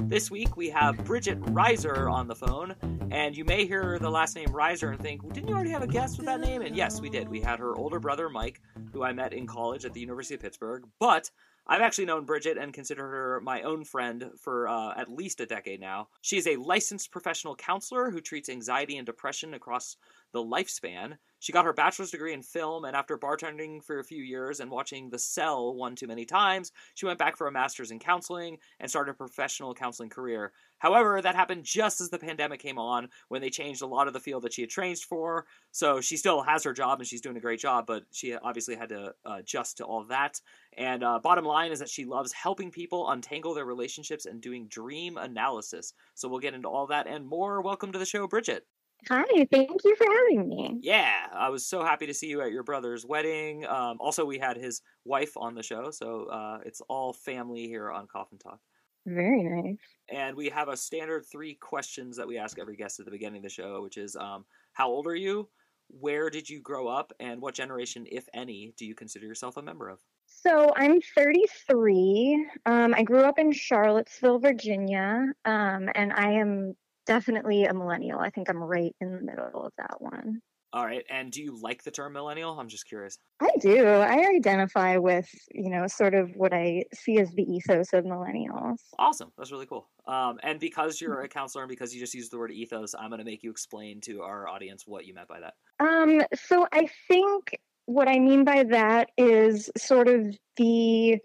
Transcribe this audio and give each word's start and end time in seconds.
This 0.00 0.30
week 0.30 0.56
we 0.56 0.68
have 0.70 1.04
Bridget 1.04 1.40
Reiser 1.40 2.10
on 2.10 2.28
the 2.28 2.34
phone, 2.34 2.74
and 3.10 3.36
you 3.36 3.44
may 3.44 3.66
hear 3.66 3.98
the 3.98 4.10
last 4.10 4.36
name 4.36 4.48
Reiser 4.48 4.90
and 4.90 5.00
think, 5.00 5.22
well, 5.22 5.32
didn't 5.32 5.48
you 5.48 5.54
already 5.54 5.70
have 5.70 5.82
a 5.82 5.86
guest 5.86 6.16
with 6.16 6.26
that 6.26 6.40
name? 6.40 6.62
And 6.62 6.76
yes, 6.76 7.00
we 7.00 7.08
did. 7.08 7.28
We 7.28 7.40
had 7.40 7.58
her 7.58 7.74
older 7.76 7.98
brother, 7.98 8.28
Mike, 8.28 8.60
who 8.92 9.02
I 9.02 9.12
met 9.12 9.32
in 9.32 9.46
college 9.46 9.84
at 9.84 9.92
the 9.92 10.00
University 10.00 10.34
of 10.34 10.40
Pittsburgh, 10.40 10.84
but 10.98 11.30
I've 11.66 11.80
actually 11.80 12.06
known 12.06 12.24
Bridget 12.24 12.58
and 12.58 12.74
consider 12.74 13.08
her 13.08 13.40
my 13.42 13.62
own 13.62 13.84
friend 13.84 14.30
for 14.38 14.68
uh, 14.68 14.94
at 14.96 15.08
least 15.08 15.40
a 15.40 15.46
decade 15.46 15.80
now. 15.80 16.08
She 16.20 16.36
is 16.36 16.46
a 16.46 16.56
licensed 16.56 17.12
professional 17.12 17.54
counselor 17.54 18.10
who 18.10 18.20
treats 18.20 18.48
anxiety 18.48 18.96
and 18.96 19.06
depression 19.06 19.54
across 19.54 19.96
the 20.32 20.40
lifespan. 20.42 21.18
She 21.42 21.50
got 21.50 21.64
her 21.64 21.72
bachelor's 21.72 22.12
degree 22.12 22.34
in 22.34 22.40
film, 22.40 22.84
and 22.84 22.94
after 22.94 23.18
bartending 23.18 23.82
for 23.82 23.98
a 23.98 24.04
few 24.04 24.22
years 24.22 24.60
and 24.60 24.70
watching 24.70 25.10
The 25.10 25.18
Cell 25.18 25.74
one 25.74 25.96
too 25.96 26.06
many 26.06 26.24
times, 26.24 26.70
she 26.94 27.04
went 27.04 27.18
back 27.18 27.36
for 27.36 27.48
a 27.48 27.52
master's 27.52 27.90
in 27.90 27.98
counseling 27.98 28.58
and 28.78 28.88
started 28.88 29.10
a 29.10 29.14
professional 29.14 29.74
counseling 29.74 30.08
career. 30.08 30.52
However, 30.78 31.20
that 31.20 31.34
happened 31.34 31.64
just 31.64 32.00
as 32.00 32.10
the 32.10 32.18
pandemic 32.20 32.60
came 32.60 32.78
on 32.78 33.08
when 33.26 33.40
they 33.40 33.50
changed 33.50 33.82
a 33.82 33.88
lot 33.88 34.06
of 34.06 34.12
the 34.12 34.20
field 34.20 34.44
that 34.44 34.52
she 34.52 34.60
had 34.60 34.70
trained 34.70 35.00
for. 35.00 35.46
So 35.72 36.00
she 36.00 36.16
still 36.16 36.42
has 36.42 36.62
her 36.62 36.72
job 36.72 37.00
and 37.00 37.08
she's 37.08 37.20
doing 37.20 37.36
a 37.36 37.40
great 37.40 37.58
job, 37.58 37.86
but 37.88 38.04
she 38.12 38.36
obviously 38.36 38.76
had 38.76 38.90
to 38.90 39.12
uh, 39.26 39.38
adjust 39.40 39.78
to 39.78 39.84
all 39.84 40.04
that. 40.04 40.40
And 40.76 41.02
uh, 41.02 41.18
bottom 41.18 41.44
line 41.44 41.72
is 41.72 41.80
that 41.80 41.90
she 41.90 42.04
loves 42.04 42.32
helping 42.32 42.70
people 42.70 43.10
untangle 43.10 43.52
their 43.52 43.64
relationships 43.64 44.26
and 44.26 44.40
doing 44.40 44.68
dream 44.68 45.16
analysis. 45.16 45.92
So 46.14 46.28
we'll 46.28 46.38
get 46.38 46.54
into 46.54 46.68
all 46.68 46.86
that 46.86 47.08
and 47.08 47.26
more. 47.26 47.62
Welcome 47.62 47.90
to 47.90 47.98
the 47.98 48.06
show, 48.06 48.28
Bridget. 48.28 48.64
Hi, 49.08 49.46
thank 49.50 49.84
you 49.84 49.96
for 49.96 50.06
having 50.06 50.48
me. 50.48 50.78
Yeah, 50.80 51.26
I 51.32 51.48
was 51.48 51.66
so 51.66 51.82
happy 51.82 52.06
to 52.06 52.14
see 52.14 52.28
you 52.28 52.40
at 52.40 52.52
your 52.52 52.62
brother's 52.62 53.04
wedding. 53.04 53.66
Um, 53.66 53.96
also, 54.00 54.24
we 54.24 54.38
had 54.38 54.56
his 54.56 54.80
wife 55.04 55.36
on 55.36 55.54
the 55.54 55.62
show, 55.62 55.90
so 55.90 56.26
uh, 56.26 56.58
it's 56.64 56.80
all 56.88 57.12
family 57.12 57.66
here 57.66 57.90
on 57.90 58.06
Coffin 58.06 58.38
Talk. 58.38 58.60
Very 59.04 59.42
nice. 59.42 59.78
And 60.08 60.36
we 60.36 60.48
have 60.50 60.68
a 60.68 60.76
standard 60.76 61.24
three 61.30 61.54
questions 61.54 62.16
that 62.16 62.28
we 62.28 62.38
ask 62.38 62.58
every 62.58 62.76
guest 62.76 63.00
at 63.00 63.04
the 63.06 63.10
beginning 63.10 63.38
of 63.38 63.44
the 63.44 63.48
show, 63.48 63.82
which 63.82 63.96
is 63.96 64.14
um, 64.14 64.44
How 64.72 64.88
old 64.88 65.06
are 65.08 65.16
you? 65.16 65.48
Where 65.88 66.30
did 66.30 66.48
you 66.48 66.60
grow 66.60 66.86
up? 66.86 67.12
And 67.18 67.40
what 67.42 67.54
generation, 67.54 68.06
if 68.10 68.28
any, 68.32 68.72
do 68.76 68.86
you 68.86 68.94
consider 68.94 69.26
yourself 69.26 69.56
a 69.56 69.62
member 69.62 69.88
of? 69.88 70.00
So 70.26 70.72
I'm 70.76 71.00
33. 71.00 72.48
Um, 72.66 72.94
I 72.94 73.02
grew 73.02 73.22
up 73.22 73.38
in 73.38 73.52
Charlottesville, 73.52 74.38
Virginia, 74.38 75.32
um, 75.44 75.88
and 75.94 76.12
I 76.12 76.32
am 76.32 76.74
definitely 77.06 77.64
a 77.64 77.74
millennial. 77.74 78.20
I 78.20 78.30
think 78.30 78.48
I'm 78.48 78.62
right 78.62 78.94
in 79.00 79.12
the 79.12 79.22
middle 79.22 79.64
of 79.64 79.72
that 79.78 80.00
one. 80.00 80.40
All 80.74 80.86
right. 80.86 81.04
And 81.10 81.30
do 81.30 81.42
you 81.42 81.60
like 81.60 81.82
the 81.82 81.90
term 81.90 82.14
millennial? 82.14 82.58
I'm 82.58 82.68
just 82.68 82.86
curious. 82.86 83.18
I 83.40 83.50
do. 83.60 83.84
I 83.86 84.26
identify 84.34 84.96
with, 84.96 85.28
you 85.52 85.68
know, 85.68 85.86
sort 85.86 86.14
of 86.14 86.34
what 86.34 86.54
I 86.54 86.84
see 86.94 87.18
as 87.18 87.30
the 87.32 87.42
ethos 87.42 87.92
of 87.92 88.06
millennials. 88.06 88.78
Awesome. 88.98 89.30
That's 89.36 89.52
really 89.52 89.66
cool. 89.66 89.90
Um, 90.06 90.38
and 90.42 90.58
because 90.58 90.98
you're 90.98 91.20
a 91.20 91.28
counselor 91.28 91.64
and 91.64 91.68
because 91.68 91.94
you 91.94 92.00
just 92.00 92.14
used 92.14 92.32
the 92.32 92.38
word 92.38 92.52
ethos, 92.52 92.94
I'm 92.98 93.10
going 93.10 93.18
to 93.18 93.24
make 93.24 93.42
you 93.42 93.50
explain 93.50 94.00
to 94.02 94.22
our 94.22 94.48
audience 94.48 94.84
what 94.86 95.04
you 95.04 95.12
meant 95.12 95.28
by 95.28 95.40
that. 95.40 95.54
Um, 95.78 96.22
so 96.34 96.66
I 96.72 96.88
think 97.06 97.54
what 97.84 98.08
I 98.08 98.18
mean 98.18 98.44
by 98.44 98.64
that 98.64 99.10
is 99.18 99.70
sort 99.76 100.08
of 100.08 100.34
the 100.56 101.18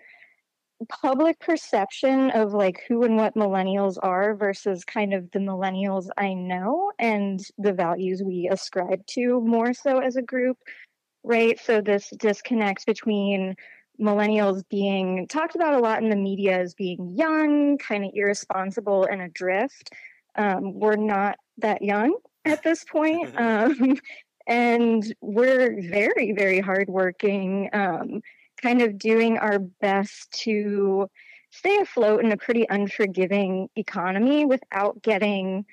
public 0.86 1.39
perception 1.39 2.30
of 2.31 2.53
like 2.53 2.83
who 2.88 3.03
and 3.03 3.17
what 3.17 3.36
millennials 3.36 3.98
are 4.02 4.36
versus 4.36 4.83
kind 4.83 5.14
of 5.14 5.30
the 5.32 5.39
millennials 5.39 6.08
I 6.17 6.33
know 6.33 6.92
and 6.99 7.39
the 7.58 7.73
values 7.73 8.21
we 8.23 8.48
ascribe 8.52 9.05
to 9.08 9.42
more 9.42 9.73
so 9.73 9.99
as 9.99 10.15
a 10.15 10.21
group, 10.21 10.58
right? 11.23 11.60
So 11.60 11.82
this 11.82 12.11
disconnect 12.17 12.86
between 12.86 13.55
millennials 13.99 14.64
being 14.70 15.27
talked 15.27 15.55
about 15.55 15.73
a 15.73 15.80
lot 15.80 16.04
in 16.04 16.10
the 16.10 16.15
media 16.15 16.60
as 16.60 16.76
being 16.76 17.14
young, 17.15 17.77
kind 17.80 18.05
of 18.05 18.11
irresponsible 18.14 19.05
and 19.05 19.21
adrift. 19.21 19.92
Um, 20.36 20.73
we're 20.73 20.95
not 20.95 21.38
that 21.58 21.82
young 21.82 22.17
at 22.45 22.64
this 22.64 22.83
point. 22.83 23.33
Um, 23.38 23.98
and 24.49 25.14
we're 25.20 25.82
very, 25.89 26.32
very 26.32 26.61
hardworking. 26.61 27.70
Um, 27.73 28.21
kind 28.62 28.82
of 28.82 28.98
doing 28.98 29.38
our 29.38 29.60
best 29.60 30.32
to 30.44 31.08
stay 31.52 31.78
afloat 31.78 32.23
in 32.23 32.32
a 32.32 32.38
pretty 32.38 32.66
unforgiving 32.70 33.70
economy 33.76 34.45
without 34.45 35.02
getting, 35.02 35.66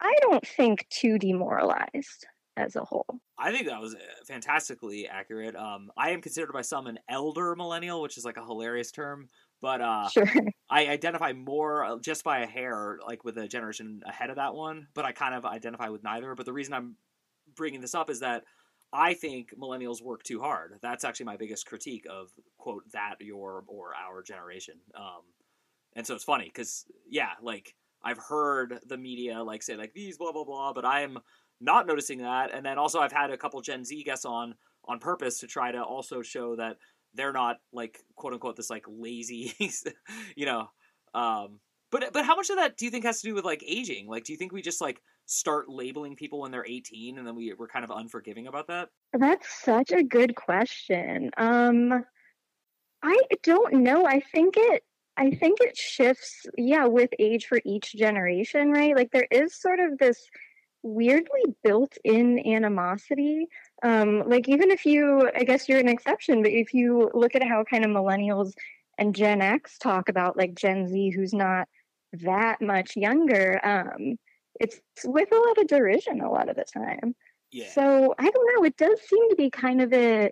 I 0.00 0.14
don't 0.20 0.46
think, 0.46 0.86
too 0.90 1.18
demoralized 1.18 2.26
as 2.56 2.76
a 2.76 2.84
whole. 2.84 3.20
I 3.38 3.52
think 3.52 3.66
that 3.66 3.80
was 3.80 3.94
uh, 3.94 3.98
fantastically 4.26 5.06
accurate. 5.08 5.54
Um, 5.56 5.90
I 5.96 6.10
am 6.10 6.22
considered 6.22 6.52
by 6.52 6.62
some 6.62 6.86
an 6.86 6.98
elder 7.08 7.54
millennial, 7.54 8.00
which 8.00 8.16
is 8.16 8.24
like 8.24 8.38
a 8.38 8.44
hilarious 8.44 8.90
term, 8.90 9.28
but 9.60 9.80
uh, 9.82 10.08
sure. 10.08 10.26
I 10.70 10.86
identify 10.88 11.32
more 11.32 11.84
uh, 11.84 11.98
just 12.00 12.24
by 12.24 12.40
a 12.40 12.46
hair, 12.46 12.98
like 13.06 13.24
with 13.24 13.36
a 13.36 13.46
generation 13.46 14.00
ahead 14.06 14.30
of 14.30 14.36
that 14.36 14.54
one. 14.54 14.88
But 14.94 15.04
I 15.04 15.12
kind 15.12 15.34
of 15.34 15.44
identify 15.44 15.88
with 15.90 16.02
neither. 16.02 16.34
But 16.34 16.46
the 16.46 16.52
reason 16.52 16.72
I'm 16.72 16.96
bringing 17.54 17.80
this 17.80 17.94
up 17.94 18.08
is 18.08 18.20
that 18.20 18.44
I 18.96 19.12
think 19.12 19.54
millennials 19.58 20.02
work 20.02 20.22
too 20.22 20.40
hard. 20.40 20.78
That's 20.80 21.04
actually 21.04 21.26
my 21.26 21.36
biggest 21.36 21.66
critique 21.66 22.06
of 22.10 22.30
quote 22.56 22.84
that 22.92 23.16
your 23.20 23.64
or 23.68 23.92
our 23.94 24.22
generation. 24.22 24.76
Um, 24.94 25.22
and 25.94 26.06
so 26.06 26.14
it's 26.14 26.24
funny 26.24 26.46
because 26.46 26.86
yeah, 27.08 27.32
like 27.42 27.74
I've 28.02 28.18
heard 28.18 28.80
the 28.86 28.96
media 28.96 29.42
like 29.42 29.62
say 29.62 29.76
like 29.76 29.92
these 29.92 30.16
blah 30.16 30.32
blah 30.32 30.44
blah, 30.44 30.72
but 30.72 30.86
I'm 30.86 31.18
not 31.60 31.86
noticing 31.86 32.18
that. 32.18 32.54
And 32.54 32.64
then 32.64 32.78
also 32.78 33.00
I've 33.00 33.12
had 33.12 33.30
a 33.30 33.36
couple 33.36 33.60
Gen 33.60 33.84
Z 33.84 34.02
guests 34.04 34.24
on 34.24 34.54
on 34.86 34.98
purpose 34.98 35.40
to 35.40 35.46
try 35.46 35.72
to 35.72 35.82
also 35.82 36.22
show 36.22 36.56
that 36.56 36.76
they're 37.12 37.32
not 37.32 37.56
like 37.72 37.98
quote 38.14 38.32
unquote 38.32 38.56
this 38.56 38.70
like 38.70 38.84
lazy, 38.88 39.52
you 40.36 40.46
know. 40.46 40.68
Um, 41.12 41.60
but 41.90 42.12
but 42.14 42.24
how 42.24 42.36
much 42.36 42.48
of 42.48 42.56
that 42.56 42.78
do 42.78 42.86
you 42.86 42.90
think 42.90 43.04
has 43.04 43.20
to 43.20 43.28
do 43.28 43.34
with 43.34 43.44
like 43.44 43.62
aging? 43.66 44.06
Like, 44.06 44.24
do 44.24 44.32
you 44.32 44.38
think 44.38 44.52
we 44.52 44.62
just 44.62 44.80
like 44.80 45.02
start 45.26 45.68
labeling 45.68 46.16
people 46.16 46.40
when 46.40 46.50
they're 46.50 46.66
18 46.66 47.18
and 47.18 47.26
then 47.26 47.34
we, 47.34 47.52
we're 47.54 47.68
kind 47.68 47.84
of 47.84 47.90
unforgiving 47.90 48.46
about 48.46 48.68
that? 48.68 48.88
That's 49.12 49.46
such 49.62 49.92
a 49.92 50.02
good 50.02 50.34
question. 50.34 51.30
Um, 51.36 52.04
I 53.02 53.20
don't 53.42 53.74
know. 53.82 54.06
I 54.06 54.20
think 54.20 54.54
it 54.56 54.82
I 55.16 55.30
think 55.30 55.60
it 55.60 55.76
shifts, 55.76 56.44
yeah, 56.58 56.86
with 56.86 57.10
age 57.18 57.46
for 57.46 57.60
each 57.64 57.94
generation, 57.94 58.70
right? 58.70 58.94
Like 58.94 59.10
there 59.12 59.26
is 59.30 59.58
sort 59.58 59.80
of 59.80 59.96
this 59.98 60.20
weirdly 60.82 61.42
built-in 61.64 62.46
animosity. 62.46 63.46
Um, 63.82 64.28
like 64.28 64.48
even 64.48 64.70
if 64.70 64.84
you, 64.84 65.30
I 65.34 65.44
guess 65.44 65.68
you're 65.68 65.80
an 65.80 65.88
exception, 65.88 66.42
but 66.42 66.52
if 66.52 66.74
you 66.74 67.10
look 67.14 67.34
at 67.34 67.42
how 67.42 67.64
kind 67.64 67.84
of 67.84 67.90
millennials 67.90 68.52
and 68.98 69.14
Gen 69.14 69.40
X 69.40 69.78
talk 69.78 70.08
about 70.08 70.36
like 70.36 70.54
Gen 70.54 70.86
Z, 70.86 71.10
who's 71.10 71.32
not 71.32 71.66
that 72.12 72.60
much 72.60 72.94
younger, 72.94 73.58
um, 73.64 74.16
it's 74.60 74.80
with 75.04 75.32
a 75.32 75.36
lot 75.36 75.58
of 75.58 75.66
derision 75.66 76.20
a 76.20 76.30
lot 76.30 76.48
of 76.48 76.56
the 76.56 76.64
time. 76.64 77.14
Yeah. 77.52 77.70
So 77.72 78.14
I 78.18 78.30
don't 78.30 78.56
know. 78.56 78.64
It 78.64 78.76
does 78.76 79.00
seem 79.08 79.30
to 79.30 79.36
be 79.36 79.50
kind 79.50 79.80
of 79.80 79.92
a 79.92 80.30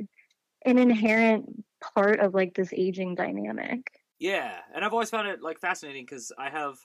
an 0.64 0.78
inherent 0.78 1.64
part 1.94 2.20
of 2.20 2.34
like 2.34 2.54
this 2.54 2.72
aging 2.72 3.14
dynamic. 3.14 3.90
Yeah, 4.18 4.58
and 4.74 4.84
I've 4.84 4.92
always 4.92 5.10
found 5.10 5.28
it 5.28 5.42
like 5.42 5.58
fascinating 5.58 6.04
because 6.04 6.32
I 6.38 6.48
have 6.50 6.76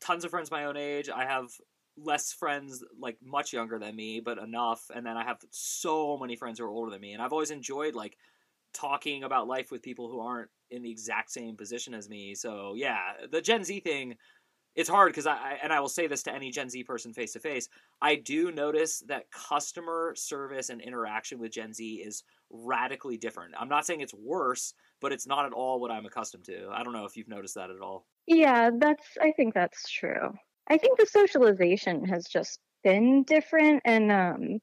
tons 0.00 0.24
of 0.24 0.30
friends 0.30 0.50
my 0.50 0.64
own 0.64 0.76
age. 0.76 1.08
I 1.08 1.24
have 1.24 1.48
less 1.98 2.32
friends 2.32 2.84
like 2.98 3.16
much 3.22 3.52
younger 3.52 3.78
than 3.78 3.96
me, 3.96 4.20
but 4.20 4.38
enough, 4.38 4.90
and 4.94 5.06
then 5.06 5.16
I 5.16 5.24
have 5.24 5.38
so 5.50 6.18
many 6.18 6.36
friends 6.36 6.58
who 6.58 6.64
are 6.64 6.70
older 6.70 6.90
than 6.90 7.00
me, 7.00 7.12
and 7.12 7.22
I've 7.22 7.32
always 7.32 7.50
enjoyed 7.50 7.94
like 7.94 8.16
talking 8.72 9.24
about 9.24 9.48
life 9.48 9.70
with 9.70 9.82
people 9.82 10.10
who 10.10 10.20
aren't 10.20 10.50
in 10.70 10.82
the 10.82 10.90
exact 10.90 11.30
same 11.30 11.56
position 11.56 11.94
as 11.94 12.08
me. 12.08 12.34
So 12.34 12.74
yeah, 12.76 13.12
the 13.30 13.40
Gen 13.40 13.64
Z 13.64 13.80
thing 13.80 14.16
it's 14.76 14.90
hard 14.90 15.10
because 15.10 15.26
I, 15.26 15.58
and 15.62 15.72
I 15.72 15.80
will 15.80 15.88
say 15.88 16.06
this 16.06 16.22
to 16.24 16.34
any 16.34 16.50
Gen 16.50 16.68
Z 16.68 16.84
person 16.84 17.12
face 17.12 17.32
to 17.32 17.40
face. 17.40 17.68
I 18.02 18.16
do 18.16 18.52
notice 18.52 19.00
that 19.08 19.30
customer 19.30 20.12
service 20.14 20.68
and 20.68 20.82
interaction 20.82 21.38
with 21.38 21.52
Gen 21.52 21.72
Z 21.72 21.94
is 21.94 22.22
radically 22.50 23.16
different. 23.16 23.54
I'm 23.58 23.70
not 23.70 23.86
saying 23.86 24.02
it's 24.02 24.14
worse, 24.14 24.74
but 25.00 25.12
it's 25.12 25.26
not 25.26 25.46
at 25.46 25.52
all 25.52 25.80
what 25.80 25.90
I'm 25.90 26.04
accustomed 26.04 26.44
to. 26.44 26.68
I 26.70 26.84
don't 26.84 26.92
know 26.92 27.06
if 27.06 27.16
you've 27.16 27.28
noticed 27.28 27.54
that 27.54 27.70
at 27.70 27.80
all. 27.80 28.06
Yeah, 28.26 28.70
that's. 28.78 29.04
I 29.20 29.32
think 29.32 29.54
that's 29.54 29.90
true. 29.90 30.34
I 30.68 30.76
think 30.76 30.98
the 30.98 31.06
socialization 31.06 32.04
has 32.04 32.26
just 32.26 32.60
been 32.84 33.22
different, 33.22 33.82
and 33.84 34.12
um, 34.12 34.58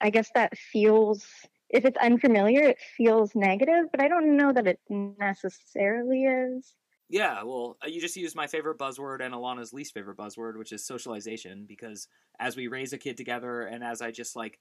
I 0.00 0.10
guess 0.10 0.28
that 0.34 0.58
feels. 0.58 1.24
If 1.68 1.84
it's 1.84 1.98
unfamiliar, 1.98 2.62
it 2.62 2.78
feels 2.96 3.34
negative, 3.34 3.86
but 3.90 4.00
I 4.00 4.06
don't 4.06 4.36
know 4.36 4.52
that 4.52 4.68
it 4.68 4.78
necessarily 4.88 6.22
is. 6.22 6.72
Yeah, 7.08 7.42
well, 7.44 7.76
uh, 7.84 7.86
you 7.86 8.00
just 8.00 8.16
used 8.16 8.34
my 8.34 8.46
favorite 8.48 8.78
buzzword 8.78 9.20
and 9.24 9.32
Alana's 9.32 9.72
least 9.72 9.94
favorite 9.94 10.16
buzzword, 10.18 10.58
which 10.58 10.72
is 10.72 10.84
socialization, 10.84 11.64
because 11.66 12.08
as 12.40 12.56
we 12.56 12.66
raise 12.66 12.92
a 12.92 12.98
kid 12.98 13.16
together 13.16 13.62
and 13.62 13.84
as 13.84 14.02
I 14.02 14.10
just 14.10 14.34
like 14.34 14.58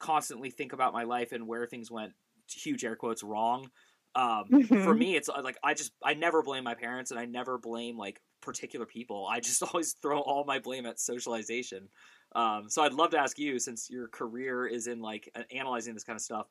constantly 0.00 0.50
think 0.50 0.72
about 0.72 0.92
my 0.94 1.04
life 1.04 1.32
and 1.32 1.48
where 1.48 1.66
things 1.66 1.90
went 1.90 2.14
huge 2.50 2.84
air 2.84 2.96
quotes 2.96 3.22
wrong. 3.22 3.70
Um, 4.14 4.50
Mhm. 4.50 4.76
For 4.78 4.94
me, 4.94 5.16
it's 5.16 5.28
uh, 5.28 5.42
like 5.44 5.58
I 5.64 5.74
just 5.74 5.92
I 6.04 6.14
never 6.14 6.42
blame 6.42 6.64
my 6.64 6.74
parents 6.74 7.10
and 7.12 7.20
I 7.20 7.26
never 7.26 7.58
blame 7.58 7.98
like 7.98 8.22
particular 8.42 8.86
people. 8.86 9.26
I 9.26 9.40
just 9.40 9.62
always 9.64 9.94
throw 9.94 10.20
all 10.20 10.44
my 10.44 10.58
blame 10.60 10.86
at 10.86 11.00
socialization. 11.00 11.90
Um, 12.34 12.68
so 12.70 12.82
I'd 12.82 12.94
love 12.94 13.10
to 13.10 13.18
ask 13.18 13.38
you, 13.38 13.58
since 13.58 13.90
your 13.90 14.08
career 14.08 14.66
is 14.66 14.86
in 14.86 15.00
like 15.00 15.28
analyzing 15.50 15.94
this 15.94 16.04
kind 16.04 16.16
of 16.16 16.22
stuff, 16.22 16.48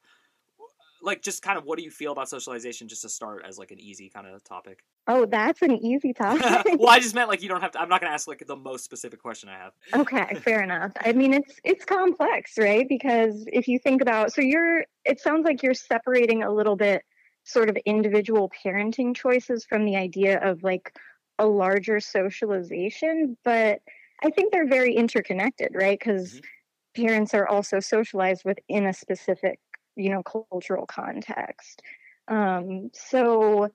like 1.06 1.22
just 1.22 1.42
kind 1.42 1.58
of 1.58 1.66
what 1.66 1.78
do 1.78 1.84
you 1.84 1.92
feel 1.92 2.12
about 2.12 2.30
socialization? 2.30 2.88
Just 2.88 3.04
to 3.04 3.10
start 3.10 3.44
as 3.48 3.58
like 3.58 3.72
an 3.72 3.80
easy 3.80 4.10
kind 4.10 4.28
of 4.28 4.44
topic. 4.44 4.84
Oh, 5.08 5.26
that's 5.26 5.62
an 5.62 5.72
easy 5.72 6.14
topic. 6.18 6.66
well, 6.80 6.90
I 6.90 7.00
just 7.00 7.16
meant 7.16 7.30
like 7.30 7.42
you 7.42 7.50
don't 7.50 7.62
have 7.62 7.72
to. 7.72 7.82
I'm 7.82 7.90
not 7.90 8.02
going 8.02 8.10
to 8.10 8.14
ask 8.14 8.28
like 8.28 8.46
the 8.46 8.56
most 8.56 8.84
specific 8.84 9.22
question 9.22 9.50
I 9.50 9.58
have. 9.58 9.74
okay, 9.94 10.36
fair 10.36 10.62
enough. 10.62 10.92
I 11.00 11.14
mean, 11.14 11.34
it's 11.34 11.60
it's 11.64 11.86
complex, 11.86 12.54
right? 12.58 12.88
Because 12.90 13.46
if 13.52 13.68
you 13.68 13.80
think 13.80 14.02
about, 14.02 14.34
so 14.34 14.42
you're, 14.42 14.86
it 15.06 15.20
sounds 15.20 15.46
like 15.46 15.64
you're 15.64 15.74
separating 15.74 16.44
a 16.44 16.52
little 16.52 16.76
bit, 16.76 17.04
sort 17.46 17.70
of 17.70 17.78
individual 17.86 18.52
parenting 18.66 19.16
choices 19.16 19.64
from 19.66 19.86
the 19.86 19.96
idea 19.96 20.40
of 20.44 20.64
like 20.64 20.92
a 21.38 21.46
larger 21.46 22.00
socialization, 22.00 23.38
but 23.44 23.80
I 24.24 24.30
think 24.32 24.52
they're 24.52 24.68
very 24.68 24.96
interconnected, 24.96 25.70
right? 25.74 25.98
Because 25.98 26.34
mm-hmm. 26.34 27.04
parents 27.04 27.34
are 27.34 27.48
also 27.48 27.80
socialized 27.80 28.44
within 28.46 28.88
a 28.88 28.94
specific, 28.94 29.60
you 29.96 30.10
know, 30.10 30.24
cultural 30.24 30.86
context. 30.86 31.82
Um, 32.28 32.90
so 32.94 33.70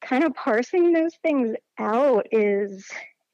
kind 0.00 0.24
of 0.24 0.34
parsing 0.34 0.92
those 0.92 1.14
things 1.22 1.56
out 1.78 2.26
is 2.32 2.86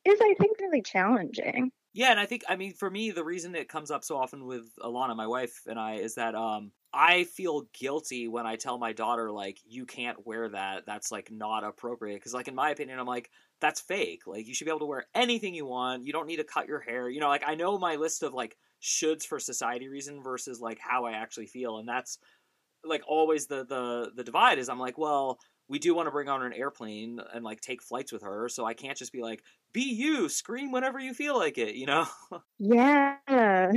is 0.05 0.20
I 0.20 0.35
think 0.38 0.59
really 0.61 0.82
challenging. 0.82 1.70
Yeah, 1.94 2.11
and 2.11 2.19
I 2.19 2.26
think 2.26 2.43
I 2.49 2.56
mean 2.56 2.73
for 2.73 2.91
me 2.91 3.11
the 3.11 3.25
reason 3.25 3.55
it 3.55 3.69
comes 3.69 3.91
up 3.91 4.03
so 4.05 4.17
often 4.17 4.47
with 4.47 4.75
Alana, 4.81 5.14
my 5.14 5.26
wife, 5.26 5.61
and 5.67 5.79
I 5.79 5.97
is 5.97 6.14
that 6.14 6.35
um 6.35 6.73
I 6.94 7.25
feel 7.25 7.62
guilty 7.73 8.29
when 8.29 8.47
I 8.47 8.56
tell 8.56 8.79
my 8.79 8.93
daughter 8.93 9.31
like 9.31 9.58
you 9.65 9.85
can't 9.85 10.26
wear 10.26 10.49
that. 10.50 10.87
That's 10.87 11.12
like 11.12 11.31
not 11.31 11.65
appropriate 11.65 12.17
because 12.17 12.35
like 12.35 12.49
in 12.49 12.55
my 12.55 12.70
opinion 12.70 12.99
I'm 12.99 13.06
like 13.06 13.31
that's 13.61 13.81
fake. 13.81 14.23
Like 14.26 14.47
you 14.47 14.55
should 14.55 14.65
be 14.65 14.70
able 14.70 14.81
to 14.81 14.87
wear 14.87 15.06
anything 15.15 15.55
you 15.55 15.67
want. 15.67 16.06
You 16.06 16.12
don't 16.12 16.26
need 16.26 16.37
to 16.37 16.44
cut 16.44 16.67
your 16.67 16.81
hair. 16.81 17.08
You 17.08 17.20
know, 17.20 17.29
like 17.29 17.44
I 17.47 17.55
know 17.55 17.79
my 17.79 17.97
list 17.97 18.23
of 18.23 18.32
like 18.32 18.56
shoulds 18.82 19.25
for 19.25 19.38
society 19.38 19.88
reason 19.88 20.23
versus 20.23 20.61
like 20.61 20.79
how 20.79 21.05
I 21.05 21.12
actually 21.12 21.46
feel 21.46 21.79
and 21.79 21.88
that's 21.88 22.19
like 22.84 23.02
always 23.06 23.46
the 23.46 23.64
the 23.64 24.11
the 24.17 24.25
divide 24.25 24.58
is 24.58 24.69
I'm 24.69 24.79
like, 24.79 24.99
well, 24.99 25.38
we 25.69 25.79
do 25.79 25.94
want 25.94 26.06
to 26.06 26.11
bring 26.11 26.29
on 26.29 26.43
an 26.43 26.52
airplane 26.52 27.20
and 27.32 27.44
like 27.44 27.61
take 27.61 27.82
flights 27.82 28.12
with 28.12 28.23
her, 28.23 28.49
so 28.49 28.64
I 28.64 28.75
can't 28.75 28.99
just 28.99 29.12
be 29.12 29.23
like, 29.23 29.43
be 29.73 29.82
you, 29.82 30.29
scream 30.29 30.73
whenever 30.73 30.99
you 30.99 31.14
feel 31.14 31.37
like 31.37 31.58
it, 31.58 31.75
you 31.75 31.87
know? 31.87 32.06
Yeah. 32.58 33.73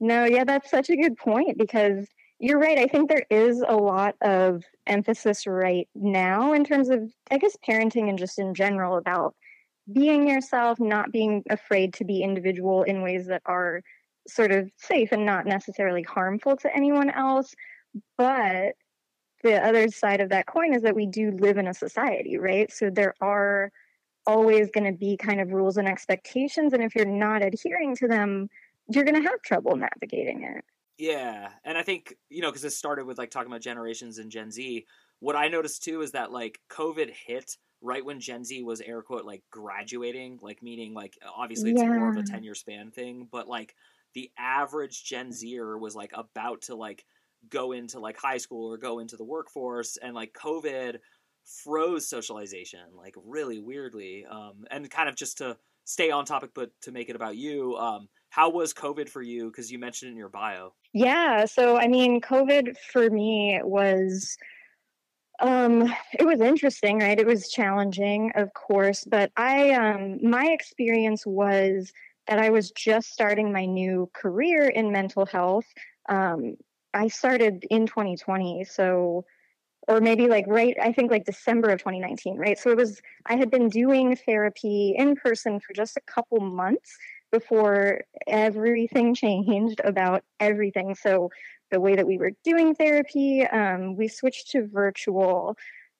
No, 0.00 0.24
yeah, 0.24 0.44
that's 0.44 0.70
such 0.70 0.90
a 0.90 0.96
good 0.96 1.16
point 1.16 1.58
because 1.58 2.06
you're 2.38 2.60
right. 2.60 2.78
I 2.78 2.86
think 2.86 3.08
there 3.08 3.26
is 3.30 3.62
a 3.66 3.74
lot 3.74 4.14
of 4.22 4.62
emphasis 4.86 5.46
right 5.46 5.88
now 5.94 6.52
in 6.52 6.64
terms 6.64 6.88
of, 6.88 7.12
I 7.30 7.38
guess, 7.38 7.56
parenting 7.68 8.08
and 8.08 8.18
just 8.18 8.38
in 8.38 8.54
general 8.54 8.96
about 8.96 9.34
being 9.92 10.28
yourself, 10.28 10.78
not 10.78 11.10
being 11.10 11.42
afraid 11.50 11.94
to 11.94 12.04
be 12.04 12.22
individual 12.22 12.84
in 12.84 13.02
ways 13.02 13.26
that 13.26 13.42
are 13.44 13.82
sort 14.28 14.52
of 14.52 14.70
safe 14.76 15.12
and 15.12 15.26
not 15.26 15.46
necessarily 15.46 16.02
harmful 16.02 16.56
to 16.58 16.74
anyone 16.74 17.10
else. 17.10 17.54
But 18.18 18.76
the 19.42 19.62
other 19.64 19.88
side 19.90 20.20
of 20.20 20.30
that 20.30 20.46
coin 20.46 20.74
is 20.74 20.82
that 20.82 20.96
we 20.96 21.06
do 21.06 21.30
live 21.32 21.58
in 21.58 21.68
a 21.68 21.74
society, 21.74 22.38
right? 22.38 22.72
So 22.72 22.90
there 22.90 23.14
are 23.20 23.72
always 24.26 24.70
going 24.70 24.92
to 24.92 24.98
be 24.98 25.16
kind 25.16 25.40
of 25.40 25.52
rules 25.52 25.76
and 25.78 25.88
expectations. 25.88 26.72
And 26.72 26.82
if 26.82 26.94
you're 26.96 27.06
not 27.06 27.42
adhering 27.44 27.96
to 27.96 28.08
them, 28.08 28.48
you're 28.88 29.04
going 29.04 29.22
to 29.22 29.28
have 29.28 29.42
trouble 29.42 29.76
navigating 29.76 30.44
it. 30.44 30.64
Yeah, 30.98 31.52
and 31.64 31.78
I 31.78 31.82
think 31.82 32.16
you 32.28 32.42
know 32.42 32.48
because 32.50 32.62
this 32.62 32.76
started 32.76 33.06
with 33.06 33.18
like 33.18 33.30
talking 33.30 33.50
about 33.50 33.60
generations 33.60 34.18
and 34.18 34.30
Gen 34.30 34.50
Z. 34.50 34.86
What 35.20 35.36
I 35.36 35.48
noticed 35.48 35.82
too 35.84 36.00
is 36.00 36.12
that 36.12 36.32
like 36.32 36.60
COVID 36.70 37.10
hit 37.10 37.56
right 37.80 38.04
when 38.04 38.18
Gen 38.20 38.44
Z 38.44 38.62
was 38.64 38.80
air 38.80 39.02
quote 39.02 39.24
like 39.24 39.44
graduating, 39.50 40.38
like 40.42 40.62
meaning 40.62 40.94
like 40.94 41.16
obviously 41.24 41.70
it's 41.70 41.86
more 41.86 42.08
of 42.08 42.16
a 42.16 42.22
Yeah. 42.22 42.24
ten 42.24 42.42
year 42.42 42.54
span 42.56 42.90
thing, 42.90 43.28
but 43.30 43.46
like 43.48 43.76
the 44.14 44.30
average 44.38 45.04
Gen 45.04 45.32
Zer 45.32 45.78
was 45.78 45.94
like 45.94 46.12
about 46.14 46.62
to 46.62 46.74
like 46.74 47.04
go 47.50 47.72
into 47.72 48.00
like 48.00 48.18
high 48.18 48.38
school 48.38 48.72
or 48.72 48.78
go 48.78 48.98
into 48.98 49.16
the 49.16 49.24
workforce, 49.24 49.96
and 49.96 50.14
like 50.14 50.32
COVID 50.32 50.98
froze 51.44 52.08
socialization 52.08 52.80
like 52.94 53.14
really 53.24 53.58
weirdly. 53.58 54.26
Um, 54.30 54.64
and 54.70 54.90
kind 54.90 55.08
of 55.08 55.16
just 55.16 55.38
to 55.38 55.56
stay 55.84 56.10
on 56.10 56.26
topic, 56.26 56.50
but 56.54 56.70
to 56.82 56.92
make 56.92 57.08
it 57.08 57.16
about 57.16 57.36
you, 57.36 57.74
um, 57.76 58.08
how 58.28 58.50
was 58.50 58.74
COVID 58.74 59.08
for 59.08 59.22
you? 59.22 59.46
Because 59.46 59.72
you 59.72 59.78
mentioned 59.78 60.10
it 60.10 60.12
in 60.12 60.18
your 60.18 60.28
bio. 60.28 60.74
Yeah. 60.92 61.46
So, 61.46 61.78
I 61.78 61.88
mean, 61.88 62.20
COVID 62.20 62.76
for 62.92 63.08
me 63.08 63.58
was, 63.64 64.36
um, 65.40 65.90
it 66.18 66.26
was 66.26 66.40
interesting, 66.40 66.98
right? 66.98 67.18
It 67.18 67.26
was 67.26 67.48
challenging, 67.48 68.32
of 68.34 68.52
course, 68.52 69.04
but 69.04 69.32
I, 69.38 69.70
um, 69.70 70.18
my 70.22 70.44
experience 70.46 71.24
was 71.24 71.90
that 72.28 72.38
I 72.38 72.50
was 72.50 72.70
just 72.70 73.12
starting 73.12 73.52
my 73.52 73.64
new 73.64 74.10
career 74.12 74.68
in 74.68 74.92
mental 74.92 75.26
health. 75.26 75.66
Um, 76.08 76.56
I 76.92 77.08
started 77.08 77.64
in 77.70 77.86
2020. 77.86 78.64
So, 78.64 79.24
or 79.88 80.00
maybe 80.00 80.28
like 80.28 80.44
right, 80.46 80.76
I 80.80 80.92
think 80.92 81.10
like 81.10 81.24
December 81.24 81.70
of 81.70 81.78
2019, 81.78 82.36
right? 82.36 82.58
So 82.58 82.70
it 82.70 82.76
was, 82.76 83.00
I 83.26 83.36
had 83.36 83.50
been 83.50 83.68
doing 83.70 84.14
therapy 84.14 84.94
in 84.96 85.16
person 85.16 85.58
for 85.60 85.72
just 85.72 85.96
a 85.96 86.02
couple 86.02 86.40
months 86.40 86.96
before 87.32 88.02
everything 88.26 89.14
changed 89.14 89.80
about 89.82 90.22
everything. 90.38 90.94
So 90.94 91.30
the 91.70 91.80
way 91.80 91.96
that 91.96 92.06
we 92.06 92.18
were 92.18 92.32
doing 92.44 92.74
therapy, 92.74 93.46
um, 93.46 93.96
we 93.96 94.08
switched 94.08 94.50
to 94.50 94.66
virtual. 94.66 95.56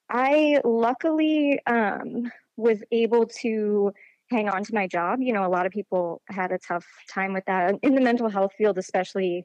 I 0.09 0.59
luckily 0.63 1.59
um, 1.65 2.31
was 2.57 2.83
able 2.91 3.27
to 3.41 3.93
hang 4.29 4.49
on 4.49 4.63
to 4.63 4.73
my 4.73 4.87
job. 4.87 5.19
You 5.21 5.33
know, 5.33 5.45
a 5.45 5.49
lot 5.49 5.65
of 5.65 5.71
people 5.71 6.21
had 6.29 6.51
a 6.51 6.59
tough 6.59 6.85
time 7.09 7.33
with 7.33 7.45
that 7.45 7.75
in 7.81 7.95
the 7.95 8.01
mental 8.01 8.29
health 8.29 8.53
field, 8.57 8.77
especially 8.77 9.43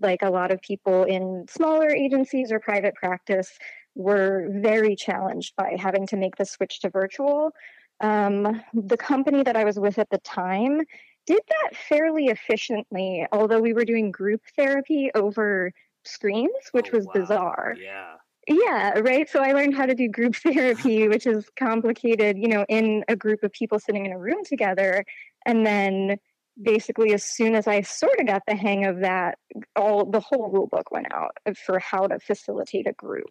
like 0.00 0.22
a 0.22 0.30
lot 0.30 0.50
of 0.50 0.60
people 0.60 1.04
in 1.04 1.46
smaller 1.48 1.90
agencies 1.90 2.50
or 2.52 2.60
private 2.60 2.94
practice 2.94 3.58
were 3.94 4.48
very 4.50 4.96
challenged 4.96 5.54
by 5.56 5.76
having 5.78 6.06
to 6.08 6.16
make 6.16 6.36
the 6.36 6.44
switch 6.44 6.80
to 6.80 6.90
virtual. 6.90 7.52
Um, 8.00 8.62
the 8.72 8.96
company 8.96 9.42
that 9.44 9.56
I 9.56 9.64
was 9.64 9.78
with 9.78 9.98
at 9.98 10.10
the 10.10 10.18
time 10.18 10.80
did 11.26 11.42
that 11.48 11.76
fairly 11.76 12.26
efficiently, 12.26 13.26
although 13.32 13.60
we 13.60 13.72
were 13.72 13.84
doing 13.84 14.10
group 14.10 14.42
therapy 14.56 15.10
over 15.14 15.72
screens, 16.04 16.50
which 16.72 16.92
Oh, 16.92 16.96
was 16.96 17.06
wow. 17.06 17.12
bizarre. 17.12 17.78
Yeah. 17.78 18.18
Yeah, 18.46 18.98
right. 18.98 19.28
So 19.28 19.40
I 19.40 19.52
learned 19.52 19.74
how 19.74 19.86
to 19.86 19.94
do 19.94 20.08
group 20.08 20.36
therapy, 20.42 21.08
which 21.08 21.26
is 21.26 21.48
complicated, 21.58 22.38
you 22.38 22.48
know, 22.48 22.64
in 22.68 23.04
a 23.08 23.16
group 23.16 23.42
of 23.42 23.52
people 23.52 23.78
sitting 23.78 24.06
in 24.06 24.12
a 24.12 24.18
room 24.18 24.44
together. 24.44 25.04
And 25.46 25.66
then 25.66 26.18
basically, 26.60 27.12
as 27.12 27.24
soon 27.24 27.54
as 27.54 27.66
I 27.66 27.82
sort 27.82 28.18
of 28.20 28.26
got 28.26 28.42
the 28.46 28.54
hang 28.54 28.86
of 28.86 29.00
that, 29.00 29.38
all 29.76 30.04
the 30.04 30.20
whole 30.20 30.50
rule 30.50 30.66
book 30.66 30.90
went 30.90 31.12
out 31.12 31.36
for 31.64 31.78
how 31.78 32.06
to 32.06 32.18
facilitate 32.18 32.86
a 32.86 32.92
group. 32.92 33.30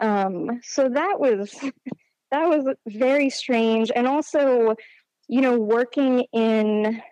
Um, 0.00 0.60
so 0.62 0.88
that 0.88 1.18
was 1.18 1.52
that 2.30 2.48
was 2.48 2.74
very 2.86 3.30
strange. 3.30 3.90
And 3.94 4.06
also, 4.06 4.74
you 5.28 5.40
know, 5.40 5.58
working 5.58 6.24
in 6.32 7.02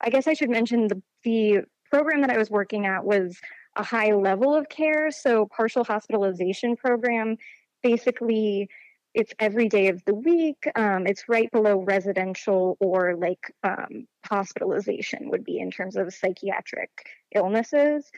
I 0.00 0.10
guess 0.10 0.26
I 0.26 0.34
should 0.34 0.50
mention 0.50 0.88
the 0.88 1.02
the 1.24 1.60
program 1.90 2.22
that 2.22 2.30
I 2.30 2.38
was 2.38 2.50
working 2.50 2.86
at 2.86 3.04
was 3.04 3.38
a 3.76 3.82
high 3.82 4.12
level 4.12 4.54
of 4.54 4.68
care. 4.68 5.10
So 5.10 5.46
partial 5.46 5.84
hospitalization 5.84 6.76
program, 6.76 7.36
basically 7.82 8.68
it's 9.14 9.32
every 9.38 9.68
day 9.68 9.88
of 9.88 10.04
the 10.04 10.14
week. 10.14 10.68
Um, 10.76 11.06
it's 11.06 11.28
right 11.28 11.50
below 11.50 11.82
residential 11.82 12.76
or 12.80 13.16
like 13.16 13.52
um, 13.64 14.06
hospitalization 14.24 15.30
would 15.30 15.44
be 15.44 15.58
in 15.58 15.70
terms 15.70 15.96
of 15.96 16.14
psychiatric 16.14 16.90
illnesses. 17.34 18.10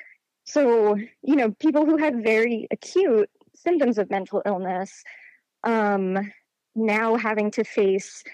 So, 0.44 0.96
you 1.22 1.36
know, 1.36 1.52
people 1.52 1.86
who 1.86 1.96
had 1.96 2.22
very 2.22 2.66
acute 2.70 3.30
symptoms 3.54 3.98
of 3.98 4.10
mental 4.10 4.42
illness 4.44 5.02
um, 5.64 6.18
now 6.74 7.16
having 7.16 7.50
to 7.52 7.64
face 7.64 8.24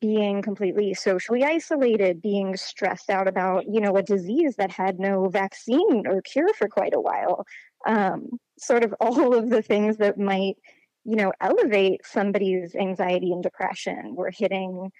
being 0.00 0.42
completely 0.42 0.94
socially 0.94 1.44
isolated, 1.44 2.20
being 2.20 2.56
stressed 2.56 3.08
out 3.08 3.28
about, 3.28 3.64
you 3.72 3.80
know, 3.80 3.96
a 3.96 4.02
disease 4.02 4.56
that 4.56 4.72
had 4.72 4.98
no 4.98 5.28
vaccine 5.28 6.06
or 6.06 6.20
cure 6.22 6.52
for 6.54 6.68
quite 6.68 6.94
a 6.94 7.00
while. 7.00 7.46
Um, 7.86 8.30
sort 8.58 8.84
of 8.84 8.94
all 9.00 9.34
of 9.34 9.48
the 9.48 9.62
things 9.62 9.98
that 9.98 10.18
might, 10.18 10.56
you 11.04 11.16
know, 11.16 11.32
elevate 11.40 12.00
somebody's 12.04 12.74
anxiety 12.74 13.32
and 13.32 13.42
depression 13.42 14.14
were 14.16 14.32
hitting 14.36 14.90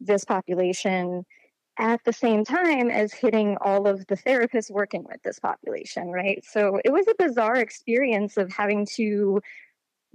this 0.00 0.24
population 0.24 1.24
at 1.78 2.02
the 2.04 2.12
same 2.12 2.44
time 2.44 2.88
as 2.88 3.12
hitting 3.12 3.56
all 3.60 3.86
of 3.86 4.06
the 4.06 4.16
therapists 4.16 4.70
working 4.70 5.04
with 5.04 5.22
this 5.22 5.38
population, 5.38 6.08
right? 6.08 6.42
So 6.44 6.80
it 6.84 6.92
was 6.92 7.06
a 7.06 7.14
bizarre 7.18 7.56
experience 7.56 8.36
of 8.36 8.50
having 8.50 8.86
to 8.94 9.40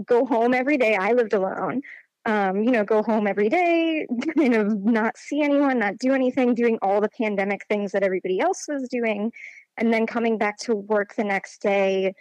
go 0.03 0.25
home 0.25 0.53
every 0.53 0.77
day. 0.77 0.95
I 0.95 1.11
lived 1.11 1.33
alone 1.33 1.81
um, 2.25 2.63
you 2.63 2.71
know, 2.71 2.83
go 2.83 3.01
home 3.01 3.27
every 3.27 3.49
day, 3.49 4.05
kind 4.37 4.53
of 4.53 4.83
not 4.83 5.17
see 5.17 5.41
anyone, 5.41 5.79
not 5.79 5.97
do 5.97 6.13
anything, 6.13 6.53
doing 6.53 6.77
all 6.81 7.01
the 7.01 7.09
pandemic 7.09 7.65
things 7.67 7.91
that 7.91 8.03
everybody 8.03 8.39
else 8.39 8.65
was 8.67 8.87
doing. 8.89 9.31
and 9.77 9.93
then 9.93 10.05
coming 10.05 10.37
back 10.37 10.57
to 10.57 10.75
work 10.75 11.15
the 11.15 11.23
next 11.23 11.61
day 11.61 12.13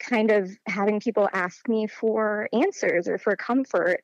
kind 0.00 0.30
of 0.30 0.50
having 0.66 1.00
people 1.00 1.28
ask 1.32 1.68
me 1.68 1.86
for 1.86 2.48
answers 2.52 3.08
or 3.08 3.18
for 3.18 3.36
comfort 3.36 4.02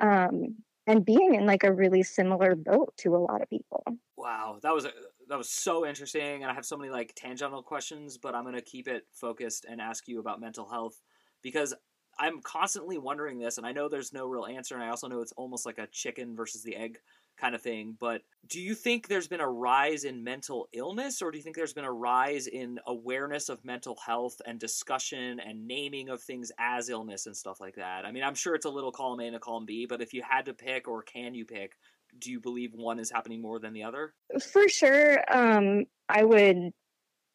um, 0.00 0.56
and 0.86 1.04
being 1.04 1.34
in 1.34 1.46
like 1.46 1.64
a 1.64 1.72
really 1.72 2.02
similar 2.02 2.54
boat 2.54 2.92
to 2.96 3.14
a 3.14 3.18
lot 3.18 3.42
of 3.42 3.50
people 3.50 3.84
wow 4.16 4.58
that 4.62 4.74
was 4.74 4.84
a, 4.84 4.90
that 5.28 5.38
was 5.38 5.50
so 5.50 5.86
interesting 5.86 6.42
and 6.42 6.50
i 6.50 6.54
have 6.54 6.64
so 6.64 6.76
many 6.76 6.90
like 6.90 7.12
tangential 7.14 7.62
questions 7.62 8.18
but 8.18 8.34
i'm 8.34 8.50
to 8.52 8.62
keep 8.62 8.88
it 8.88 9.04
focused 9.12 9.66
and 9.68 9.80
ask 9.80 10.08
you 10.08 10.20
about 10.20 10.40
mental 10.40 10.68
health 10.68 11.00
because 11.42 11.74
i'm 12.18 12.40
constantly 12.42 12.98
wondering 12.98 13.38
this 13.38 13.58
and 13.58 13.66
i 13.66 13.72
know 13.72 13.88
there's 13.88 14.12
no 14.12 14.26
real 14.26 14.46
answer 14.46 14.74
and 14.74 14.84
i 14.84 14.88
also 14.88 15.08
know 15.08 15.20
it's 15.20 15.32
almost 15.32 15.66
like 15.66 15.78
a 15.78 15.86
chicken 15.88 16.36
versus 16.36 16.62
the 16.62 16.76
egg 16.76 16.98
kind 17.38 17.54
of 17.54 17.62
thing. 17.62 17.96
But 17.98 18.22
do 18.46 18.60
you 18.60 18.74
think 18.74 19.08
there's 19.08 19.28
been 19.28 19.40
a 19.40 19.48
rise 19.48 20.04
in 20.04 20.22
mental 20.22 20.68
illness, 20.72 21.22
or 21.22 21.30
do 21.30 21.38
you 21.38 21.42
think 21.42 21.56
there's 21.56 21.72
been 21.72 21.84
a 21.84 21.92
rise 21.92 22.46
in 22.46 22.78
awareness 22.86 23.48
of 23.48 23.64
mental 23.64 23.96
health 24.04 24.40
and 24.46 24.58
discussion 24.58 25.40
and 25.40 25.66
naming 25.66 26.08
of 26.08 26.22
things 26.22 26.52
as 26.58 26.88
illness 26.88 27.26
and 27.26 27.36
stuff 27.36 27.60
like 27.60 27.76
that? 27.76 28.04
I 28.04 28.12
mean, 28.12 28.22
I'm 28.22 28.34
sure 28.34 28.54
it's 28.54 28.66
a 28.66 28.70
little 28.70 28.92
column 28.92 29.20
A 29.20 29.26
and 29.26 29.36
a 29.36 29.40
column 29.40 29.66
B, 29.66 29.86
but 29.86 30.00
if 30.00 30.12
you 30.12 30.22
had 30.28 30.46
to 30.46 30.54
pick, 30.54 30.88
or 30.88 31.02
can 31.02 31.34
you 31.34 31.44
pick, 31.44 31.72
do 32.18 32.30
you 32.30 32.40
believe 32.40 32.72
one 32.74 32.98
is 32.98 33.10
happening 33.10 33.40
more 33.40 33.58
than 33.58 33.72
the 33.72 33.82
other? 33.82 34.14
For 34.52 34.68
sure, 34.68 35.22
um, 35.32 35.84
I 36.08 36.24
would. 36.24 36.70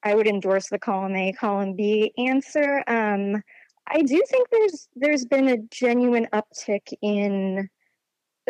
I 0.03 0.13
would 0.13 0.27
endorse 0.27 0.69
the 0.69 0.77
column 0.77 1.15
A, 1.15 1.33
column 1.33 1.75
B 1.75 2.13
answer. 2.17 2.83
Um, 2.87 3.41
I 3.87 4.01
do 4.01 4.21
think 4.29 4.49
there's 4.49 4.87
there's 4.95 5.25
been 5.25 5.47
a 5.47 5.57
genuine 5.57 6.27
uptick 6.33 6.93
in 7.01 7.69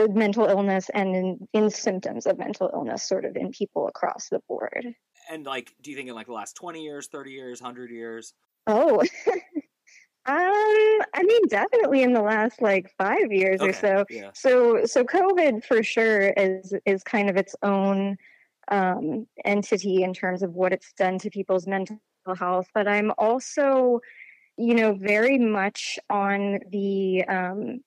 mental 0.10 0.46
illness 0.46 0.89
and 0.94 1.15
in, 1.15 1.48
in 1.53 1.70
symptoms 1.70 2.27
of 2.27 2.38
mental 2.38 2.70
illness 2.74 3.08
sort 3.08 3.25
of 3.25 3.36
in 3.36 3.50
people 3.51 3.88
across 3.88 4.29
the 4.29 4.39
board 4.48 4.94
and 5.32 5.46
like 5.46 5.74
do 5.82 5.89
you 5.89 5.98
think 5.98 6.08
in 6.08 6.15
like 6.15 6.27
the 6.27 6.34
last 6.34 6.56
20 6.56 6.84
years 6.84 7.08
30 7.08 7.32
years 7.32 7.62
100 7.62 7.89
years 7.89 8.34
oh 8.67 9.00
um 9.29 9.36
i 10.27 11.24
mean 11.24 11.41
definitely 11.48 12.03
in 12.03 12.13
the 12.13 12.22
last 12.22 12.62
like 12.62 12.91
five 12.98 13.32
years 13.32 13.60
okay. 13.60 13.70
or 13.70 13.74
so 13.74 14.06
yeah. 14.10 14.29
so 14.36 14.86
so 14.86 15.03
covid 15.03 15.63
for 15.63 15.82
sure 15.82 16.29
is 16.38 16.74
is 16.86 17.03
kind 17.03 17.29
of 17.29 17.36
its 17.36 17.56
own 17.63 18.17
um 18.70 19.25
entity 19.46 20.03
in 20.03 20.13
terms 20.13 20.44
of 20.44 20.53
what 20.53 20.74
it's 20.74 20.94
done 20.94 21.17
to 21.17 21.29
people's 21.29 21.65
mental 21.65 21.98
health 22.38 22.67
but 22.74 22.88
i'm 22.88 23.12
also 23.17 24.00
you 24.57 24.75
know 24.75 24.93
very 24.93 25.37
much 25.37 25.99
on 26.09 26.59
the 26.71 27.23
um 27.25 27.79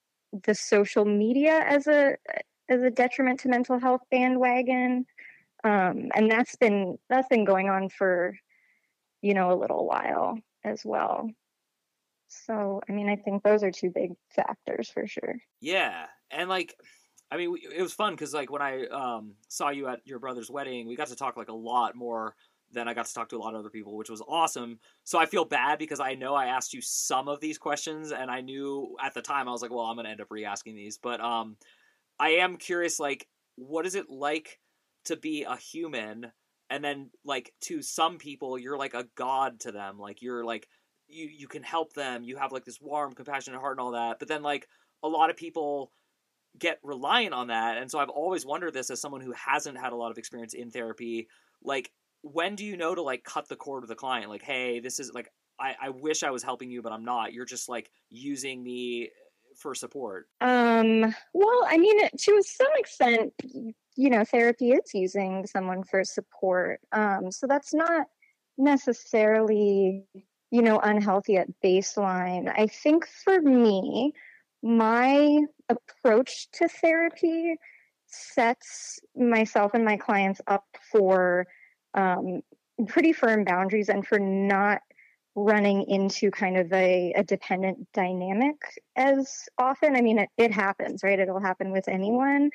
the 0.44 0.54
social 0.54 1.04
media 1.04 1.62
as 1.66 1.86
a 1.86 2.16
as 2.68 2.82
a 2.82 2.90
detriment 2.90 3.40
to 3.40 3.48
mental 3.48 3.78
health 3.78 4.02
bandwagon. 4.10 5.04
Um, 5.64 6.08
and 6.14 6.30
that's 6.30 6.56
been 6.56 6.98
that's 7.08 7.28
been 7.28 7.44
going 7.44 7.68
on 7.68 7.88
for 7.88 8.36
you 9.22 9.34
know 9.34 9.52
a 9.52 9.58
little 9.60 9.86
while 9.86 10.38
as 10.64 10.82
well. 10.84 11.30
So 12.28 12.80
i 12.88 12.92
mean 12.92 13.08
i 13.08 13.16
think 13.16 13.42
those 13.42 13.64
are 13.64 13.72
two 13.72 13.90
big 13.90 14.12
factors 14.34 14.88
for 14.88 15.06
sure. 15.06 15.36
Yeah 15.60 16.06
and 16.30 16.48
like 16.48 16.74
i 17.30 17.36
mean 17.36 17.56
it 17.76 17.82
was 17.82 17.92
fun 17.92 18.14
because 18.14 18.32
like 18.32 18.50
when 18.50 18.62
i 18.62 18.86
um, 18.86 19.34
saw 19.48 19.70
you 19.70 19.88
at 19.88 20.00
your 20.04 20.18
brother's 20.18 20.50
wedding 20.50 20.86
we 20.86 20.96
got 20.96 21.08
to 21.08 21.16
talk 21.16 21.36
like 21.36 21.48
a 21.48 21.54
lot 21.54 21.94
more 21.94 22.34
then 22.72 22.88
I 22.88 22.94
got 22.94 23.06
to 23.06 23.14
talk 23.14 23.28
to 23.30 23.36
a 23.36 23.38
lot 23.38 23.54
of 23.54 23.60
other 23.60 23.70
people, 23.70 23.96
which 23.96 24.10
was 24.10 24.22
awesome. 24.26 24.78
So 25.04 25.18
I 25.18 25.26
feel 25.26 25.44
bad 25.44 25.78
because 25.78 26.00
I 26.00 26.14
know 26.14 26.34
I 26.34 26.46
asked 26.46 26.72
you 26.72 26.80
some 26.80 27.28
of 27.28 27.40
these 27.40 27.58
questions, 27.58 28.12
and 28.12 28.30
I 28.30 28.40
knew 28.40 28.96
at 29.02 29.14
the 29.14 29.22
time 29.22 29.48
I 29.48 29.52
was 29.52 29.62
like, 29.62 29.70
well, 29.70 29.86
I'm 29.86 29.96
going 29.96 30.04
to 30.04 30.10
end 30.10 30.20
up 30.20 30.30
re-asking 30.30 30.76
these. 30.76 30.98
But 30.98 31.20
um, 31.20 31.56
I 32.18 32.30
am 32.30 32.56
curious, 32.56 33.00
like, 33.00 33.26
what 33.56 33.86
is 33.86 33.94
it 33.94 34.08
like 34.08 34.58
to 35.06 35.16
be 35.16 35.44
a 35.44 35.56
human? 35.56 36.32
And 36.68 36.84
then, 36.84 37.10
like, 37.24 37.52
to 37.62 37.82
some 37.82 38.18
people, 38.18 38.58
you're 38.58 38.78
like 38.78 38.94
a 38.94 39.08
god 39.16 39.60
to 39.60 39.72
them. 39.72 39.98
Like, 39.98 40.22
you're 40.22 40.44
like, 40.44 40.68
you 41.08 41.28
you 41.28 41.48
can 41.48 41.64
help 41.64 41.94
them. 41.94 42.22
You 42.22 42.36
have 42.36 42.52
like 42.52 42.64
this 42.64 42.80
warm, 42.80 43.12
compassionate 43.12 43.60
heart 43.60 43.78
and 43.78 43.80
all 43.80 43.92
that. 43.92 44.20
But 44.20 44.28
then, 44.28 44.42
like, 44.42 44.68
a 45.02 45.08
lot 45.08 45.30
of 45.30 45.36
people 45.36 45.90
get 46.58 46.78
reliant 46.82 47.34
on 47.34 47.48
that. 47.48 47.78
And 47.78 47.90
so 47.90 47.98
I've 47.98 48.08
always 48.08 48.46
wondered 48.46 48.74
this 48.74 48.90
as 48.90 49.00
someone 49.00 49.20
who 49.20 49.32
hasn't 49.32 49.78
had 49.78 49.92
a 49.92 49.96
lot 49.96 50.10
of 50.10 50.18
experience 50.18 50.54
in 50.54 50.70
therapy. 50.70 51.28
Like, 51.62 51.90
when 52.22 52.54
do 52.54 52.64
you 52.64 52.76
know 52.76 52.94
to 52.94 53.02
like 53.02 53.24
cut 53.24 53.48
the 53.48 53.56
cord 53.56 53.82
with 53.82 53.90
the 53.90 53.96
client? 53.96 54.30
Like, 54.30 54.42
hey, 54.42 54.80
this 54.80 55.00
is 55.00 55.12
like 55.14 55.30
I, 55.58 55.74
I 55.80 55.88
wish 55.90 56.22
I 56.22 56.30
was 56.30 56.42
helping 56.42 56.70
you, 56.70 56.82
but 56.82 56.92
I'm 56.92 57.04
not. 57.04 57.32
You're 57.32 57.44
just 57.44 57.68
like 57.68 57.90
using 58.08 58.62
me 58.62 59.10
for 59.56 59.74
support. 59.74 60.26
Um, 60.40 61.14
well, 61.34 61.66
I 61.68 61.76
mean, 61.76 62.08
to 62.08 62.42
some 62.42 62.72
extent, 62.76 63.32
you 63.96 64.10
know, 64.10 64.24
therapy 64.24 64.70
is 64.70 64.94
using 64.94 65.46
someone 65.46 65.84
for 65.84 66.04
support. 66.04 66.80
Um, 66.92 67.30
so 67.30 67.46
that's 67.46 67.74
not 67.74 68.06
necessarily, 68.56 70.04
you 70.50 70.62
know, 70.62 70.78
unhealthy 70.78 71.36
at 71.36 71.48
baseline. 71.62 72.52
I 72.56 72.66
think 72.66 73.06
for 73.24 73.40
me, 73.40 74.12
my 74.62 75.40
approach 75.68 76.48
to 76.52 76.68
therapy 76.68 77.56
sets 78.06 78.98
myself 79.16 79.72
and 79.74 79.84
my 79.84 79.96
clients 79.96 80.40
up 80.46 80.64
for 80.90 81.46
um, 81.94 82.42
pretty 82.86 83.12
firm 83.12 83.44
boundaries 83.44 83.88
and 83.88 84.06
for 84.06 84.18
not 84.18 84.80
running 85.34 85.84
into 85.88 86.30
kind 86.30 86.56
of 86.56 86.72
a, 86.72 87.12
a 87.16 87.24
dependent 87.24 87.86
dynamic 87.92 88.56
as 88.96 89.48
often. 89.58 89.96
I 89.96 90.00
mean, 90.00 90.18
it, 90.18 90.28
it 90.36 90.52
happens, 90.52 91.02
right? 91.02 91.18
It'll 91.18 91.40
happen 91.40 91.70
with 91.70 91.88
anyone, 91.88 92.50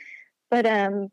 but 0.50 0.66
um, 0.66 1.10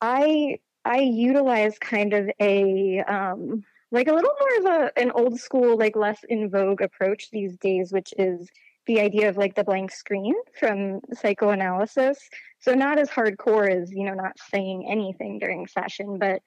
I 0.00 0.58
I 0.84 0.98
utilize 0.98 1.78
kind 1.78 2.14
of 2.14 2.30
a 2.40 3.00
um, 3.00 3.64
like 3.90 4.08
a 4.08 4.12
little 4.12 4.32
more 4.40 4.58
of 4.58 4.82
a 4.82 4.98
an 4.98 5.10
old 5.10 5.38
school, 5.38 5.76
like 5.76 5.96
less 5.96 6.18
in 6.28 6.50
vogue 6.50 6.80
approach 6.80 7.30
these 7.30 7.56
days, 7.58 7.92
which 7.92 8.14
is 8.16 8.48
the 8.86 9.00
idea 9.00 9.28
of 9.28 9.36
like 9.36 9.54
the 9.54 9.64
blank 9.64 9.90
screen 9.90 10.34
from 10.58 11.00
psychoanalysis. 11.12 12.18
So 12.60 12.72
not 12.72 12.98
as 12.98 13.10
hardcore 13.10 13.70
as 13.70 13.90
you 13.92 14.04
know 14.04 14.14
not 14.14 14.38
saying 14.50 14.86
anything 14.88 15.38
during 15.38 15.66
session, 15.66 16.18
but 16.18 16.40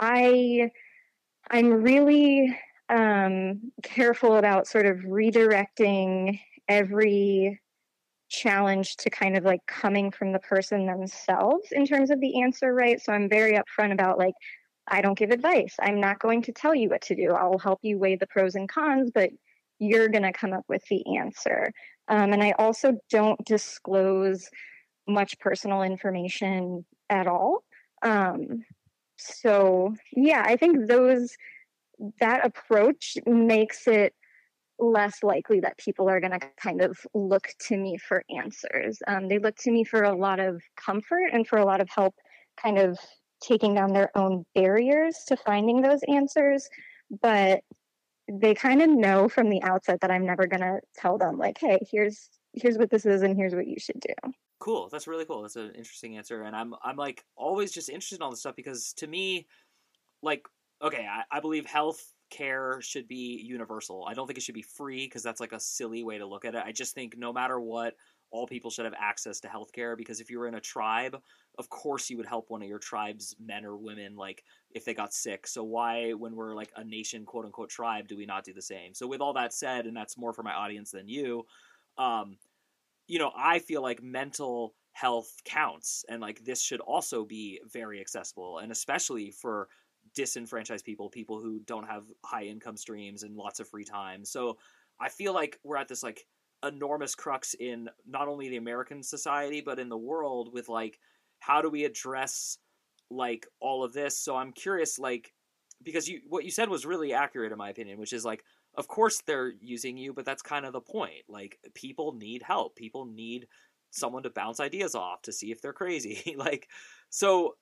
I 0.00 0.70
I'm 1.50 1.70
really 1.70 2.56
um, 2.88 3.72
careful 3.82 4.36
about 4.36 4.66
sort 4.66 4.86
of 4.86 4.98
redirecting 4.98 6.40
every 6.68 7.60
challenge 8.28 8.96
to 8.96 9.10
kind 9.10 9.36
of 9.36 9.44
like 9.44 9.60
coming 9.66 10.10
from 10.10 10.32
the 10.32 10.38
person 10.38 10.86
themselves 10.86 11.68
in 11.72 11.84
terms 11.86 12.10
of 12.10 12.20
the 12.20 12.42
answer, 12.42 12.72
right? 12.72 13.00
So 13.00 13.12
I'm 13.12 13.28
very 13.28 13.58
upfront 13.58 13.92
about 13.92 14.18
like, 14.18 14.34
I 14.88 15.00
don't 15.02 15.18
give 15.18 15.30
advice. 15.30 15.74
I'm 15.80 16.00
not 16.00 16.20
going 16.20 16.42
to 16.42 16.52
tell 16.52 16.74
you 16.74 16.88
what 16.88 17.02
to 17.02 17.16
do. 17.16 17.32
I'll 17.32 17.58
help 17.58 17.80
you 17.82 17.98
weigh 17.98 18.16
the 18.16 18.26
pros 18.28 18.54
and 18.54 18.68
cons, 18.68 19.10
but 19.12 19.30
you're 19.78 20.08
going 20.08 20.22
to 20.22 20.32
come 20.32 20.52
up 20.52 20.64
with 20.68 20.84
the 20.88 21.16
answer. 21.16 21.72
Um, 22.08 22.32
and 22.32 22.42
I 22.42 22.52
also 22.58 22.98
don't 23.10 23.44
disclose 23.44 24.48
much 25.08 25.38
personal 25.38 25.82
information 25.82 26.84
at 27.08 27.26
all. 27.26 27.64
Um, 28.02 28.64
so 29.20 29.94
yeah 30.12 30.42
i 30.46 30.56
think 30.56 30.88
those 30.88 31.36
that 32.20 32.44
approach 32.44 33.16
makes 33.26 33.86
it 33.86 34.14
less 34.78 35.22
likely 35.22 35.60
that 35.60 35.76
people 35.76 36.08
are 36.08 36.20
going 36.20 36.32
to 36.32 36.40
kind 36.56 36.80
of 36.80 36.98
look 37.12 37.48
to 37.60 37.76
me 37.76 37.98
for 37.98 38.24
answers. 38.34 38.98
Um, 39.06 39.28
they 39.28 39.38
look 39.38 39.56
to 39.56 39.70
me 39.70 39.84
for 39.84 40.02
a 40.04 40.16
lot 40.16 40.40
of 40.40 40.62
comfort 40.74 41.28
and 41.34 41.46
for 41.46 41.58
a 41.58 41.66
lot 41.66 41.82
of 41.82 41.90
help 41.94 42.14
kind 42.62 42.78
of 42.78 42.98
taking 43.40 43.74
down 43.74 43.92
their 43.92 44.16
own 44.16 44.44
barriers 44.54 45.16
to 45.28 45.36
finding 45.36 45.82
those 45.82 46.00
answers 46.08 46.68
but 47.22 47.62
they 48.30 48.54
kind 48.54 48.82
of 48.82 48.88
know 48.88 49.28
from 49.28 49.48
the 49.48 49.62
outset 49.62 50.00
that 50.00 50.10
i'm 50.10 50.26
never 50.26 50.46
going 50.46 50.60
to 50.60 50.78
tell 50.96 51.18
them 51.18 51.38
like 51.38 51.58
hey 51.58 51.78
here's 51.90 52.28
here's 52.52 52.76
what 52.76 52.90
this 52.90 53.06
is 53.06 53.22
and 53.22 53.36
here's 53.36 53.54
what 53.54 53.66
you 53.66 53.78
should 53.78 54.00
do 54.00 54.32
Cool. 54.60 54.90
That's 54.90 55.06
really 55.08 55.24
cool. 55.24 55.42
That's 55.42 55.56
an 55.56 55.74
interesting 55.74 56.18
answer, 56.18 56.42
and 56.42 56.54
I'm 56.54 56.74
I'm 56.82 56.96
like 56.96 57.24
always 57.34 57.72
just 57.72 57.88
interested 57.88 58.16
in 58.16 58.22
all 58.22 58.30
this 58.30 58.40
stuff 58.40 58.56
because 58.56 58.92
to 58.94 59.06
me, 59.06 59.48
like, 60.22 60.48
okay, 60.82 61.06
I, 61.06 61.24
I 61.30 61.40
believe 61.40 61.66
health 61.66 62.14
care 62.30 62.80
should 62.82 63.08
be 63.08 63.40
universal. 63.42 64.06
I 64.08 64.14
don't 64.14 64.26
think 64.26 64.38
it 64.38 64.42
should 64.42 64.54
be 64.54 64.62
free 64.62 65.06
because 65.06 65.22
that's 65.22 65.40
like 65.40 65.52
a 65.52 65.60
silly 65.60 66.04
way 66.04 66.18
to 66.18 66.26
look 66.26 66.44
at 66.44 66.54
it. 66.54 66.64
I 66.64 66.72
just 66.72 66.94
think 66.94 67.16
no 67.18 67.32
matter 67.32 67.60
what, 67.60 67.96
all 68.30 68.46
people 68.46 68.70
should 68.70 68.84
have 68.86 68.94
access 68.98 69.40
to 69.40 69.48
healthcare 69.48 69.96
because 69.96 70.20
if 70.20 70.30
you 70.30 70.38
were 70.38 70.48
in 70.48 70.54
a 70.56 70.60
tribe, 70.60 71.22
of 71.58 71.68
course 71.70 72.10
you 72.10 72.16
would 72.18 72.26
help 72.26 72.50
one 72.50 72.62
of 72.62 72.68
your 72.68 72.78
tribe's 72.80 73.36
men 73.40 73.64
or 73.64 73.76
women 73.76 74.16
like 74.16 74.44
if 74.70 74.84
they 74.84 74.94
got 74.94 75.14
sick. 75.14 75.46
So 75.46 75.64
why 75.64 76.12
when 76.12 76.36
we're 76.36 76.54
like 76.54 76.72
a 76.76 76.84
nation 76.84 77.26
quote 77.26 77.46
unquote 77.46 77.70
tribe 77.70 78.08
do 78.08 78.16
we 78.16 78.26
not 78.26 78.44
do 78.44 78.54
the 78.54 78.62
same? 78.62 78.94
So 78.94 79.06
with 79.08 79.20
all 79.20 79.34
that 79.34 79.54
said, 79.54 79.86
and 79.86 79.96
that's 79.96 80.18
more 80.18 80.32
for 80.34 80.42
my 80.44 80.54
audience 80.54 80.90
than 80.92 81.08
you, 81.08 81.46
um, 81.98 82.38
you 83.10 83.18
know, 83.18 83.32
I 83.36 83.58
feel 83.58 83.82
like 83.82 84.00
mental 84.04 84.76
health 84.92 85.32
counts 85.44 86.04
and 86.08 86.20
like 86.20 86.44
this 86.44 86.62
should 86.62 86.78
also 86.78 87.24
be 87.24 87.60
very 87.72 88.00
accessible 88.00 88.58
and 88.58 88.70
especially 88.70 89.32
for 89.32 89.66
disenfranchised 90.14 90.84
people, 90.84 91.10
people 91.10 91.40
who 91.40 91.58
don't 91.66 91.88
have 91.88 92.04
high 92.24 92.44
income 92.44 92.76
streams 92.76 93.24
and 93.24 93.34
lots 93.36 93.58
of 93.58 93.68
free 93.68 93.84
time. 93.84 94.24
So 94.24 94.58
I 95.00 95.08
feel 95.08 95.34
like 95.34 95.58
we're 95.64 95.76
at 95.76 95.88
this 95.88 96.04
like 96.04 96.24
enormous 96.64 97.16
crux 97.16 97.54
in 97.54 97.88
not 98.06 98.28
only 98.28 98.48
the 98.48 98.58
American 98.58 99.02
society 99.02 99.60
but 99.60 99.80
in 99.80 99.88
the 99.88 99.98
world 99.98 100.50
with 100.52 100.68
like 100.68 101.00
how 101.40 101.60
do 101.60 101.68
we 101.68 101.84
address 101.84 102.58
like 103.10 103.44
all 103.58 103.82
of 103.82 103.92
this? 103.92 104.16
So 104.16 104.36
I'm 104.36 104.52
curious 104.52 105.00
like 105.00 105.32
because 105.82 106.08
you 106.08 106.20
what 106.28 106.44
you 106.44 106.52
said 106.52 106.68
was 106.68 106.86
really 106.86 107.12
accurate 107.12 107.50
in 107.50 107.58
my 107.58 107.70
opinion, 107.70 107.98
which 107.98 108.12
is 108.12 108.24
like 108.24 108.44
of 108.76 108.88
course 108.88 109.22
they're 109.26 109.52
using 109.60 109.96
you, 109.96 110.12
but 110.12 110.24
that's 110.24 110.42
kind 110.42 110.64
of 110.64 110.72
the 110.72 110.80
point. 110.80 111.24
Like 111.28 111.58
people 111.74 112.12
need 112.12 112.42
help. 112.42 112.76
People 112.76 113.06
need 113.06 113.46
someone 113.90 114.22
to 114.22 114.30
bounce 114.30 114.60
ideas 114.60 114.94
off 114.94 115.22
to 115.22 115.32
see 115.32 115.50
if 115.50 115.60
they're 115.60 115.72
crazy. 115.72 116.34
like 116.38 116.68
so 117.08 117.56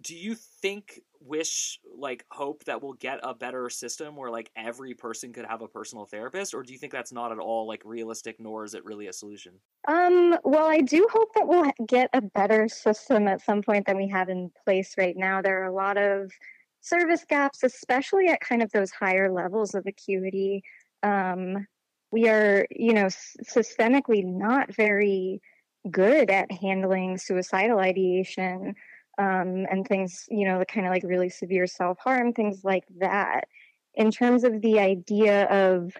do 0.00 0.14
you 0.16 0.34
think 0.34 1.00
wish 1.20 1.80
like 1.96 2.26
hope 2.30 2.64
that 2.64 2.82
we'll 2.82 2.94
get 2.94 3.18
a 3.22 3.32
better 3.32 3.70
system 3.70 4.14
where 4.14 4.30
like 4.30 4.50
every 4.56 4.92
person 4.92 5.32
could 5.32 5.46
have 5.46 5.62
a 5.62 5.68
personal 5.68 6.04
therapist 6.04 6.52
or 6.52 6.62
do 6.62 6.72
you 6.72 6.78
think 6.78 6.92
that's 6.92 7.12
not 7.12 7.32
at 7.32 7.38
all 7.38 7.66
like 7.66 7.80
realistic 7.84 8.36
nor 8.38 8.64
is 8.64 8.74
it 8.74 8.84
really 8.84 9.06
a 9.06 9.12
solution 9.12 9.52
um 9.88 10.36
well 10.44 10.66
i 10.66 10.80
do 10.80 11.08
hope 11.10 11.32
that 11.34 11.48
we'll 11.48 11.70
get 11.86 12.10
a 12.12 12.20
better 12.20 12.68
system 12.68 13.26
at 13.26 13.40
some 13.40 13.62
point 13.62 13.86
than 13.86 13.96
we 13.96 14.06
have 14.08 14.28
in 14.28 14.50
place 14.64 14.94
right 14.98 15.16
now 15.16 15.40
there 15.40 15.62
are 15.62 15.66
a 15.66 15.72
lot 15.72 15.96
of 15.96 16.30
service 16.84 17.24
gaps 17.28 17.62
especially 17.62 18.28
at 18.28 18.40
kind 18.40 18.62
of 18.62 18.70
those 18.72 18.90
higher 18.90 19.30
levels 19.30 19.74
of 19.74 19.86
acuity 19.86 20.62
um 21.02 21.66
we 22.10 22.28
are 22.28 22.66
you 22.70 22.92
know 22.92 23.06
systemically 23.06 24.24
not 24.24 24.74
very 24.74 25.40
good 25.90 26.30
at 26.30 26.50
handling 26.50 27.18
suicidal 27.18 27.78
ideation 27.78 28.74
um, 29.18 29.66
and 29.70 29.86
things, 29.86 30.26
you 30.28 30.46
know, 30.46 30.58
the 30.58 30.66
kind 30.66 30.86
of 30.86 30.92
like 30.92 31.02
really 31.04 31.28
severe 31.28 31.66
self 31.66 31.98
harm, 31.98 32.32
things 32.32 32.64
like 32.64 32.84
that. 32.98 33.44
In 33.94 34.10
terms 34.10 34.44
of 34.44 34.60
the 34.60 34.80
idea 34.80 35.44
of, 35.44 35.92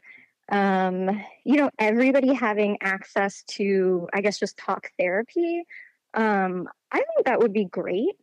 um, 0.51 1.23
you 1.45 1.57
know, 1.57 1.71
everybody 1.79 2.33
having 2.33 2.79
access 2.81 3.43
to, 3.51 4.09
I 4.13 4.21
guess, 4.21 4.39
just 4.39 4.57
talk 4.57 4.91
therapy, 4.99 5.65
um, 6.15 6.69
I 6.91 6.97
think 6.97 7.27
that 7.27 7.41
would 7.41 7.53
be 7.53 7.67
great. 7.67 8.15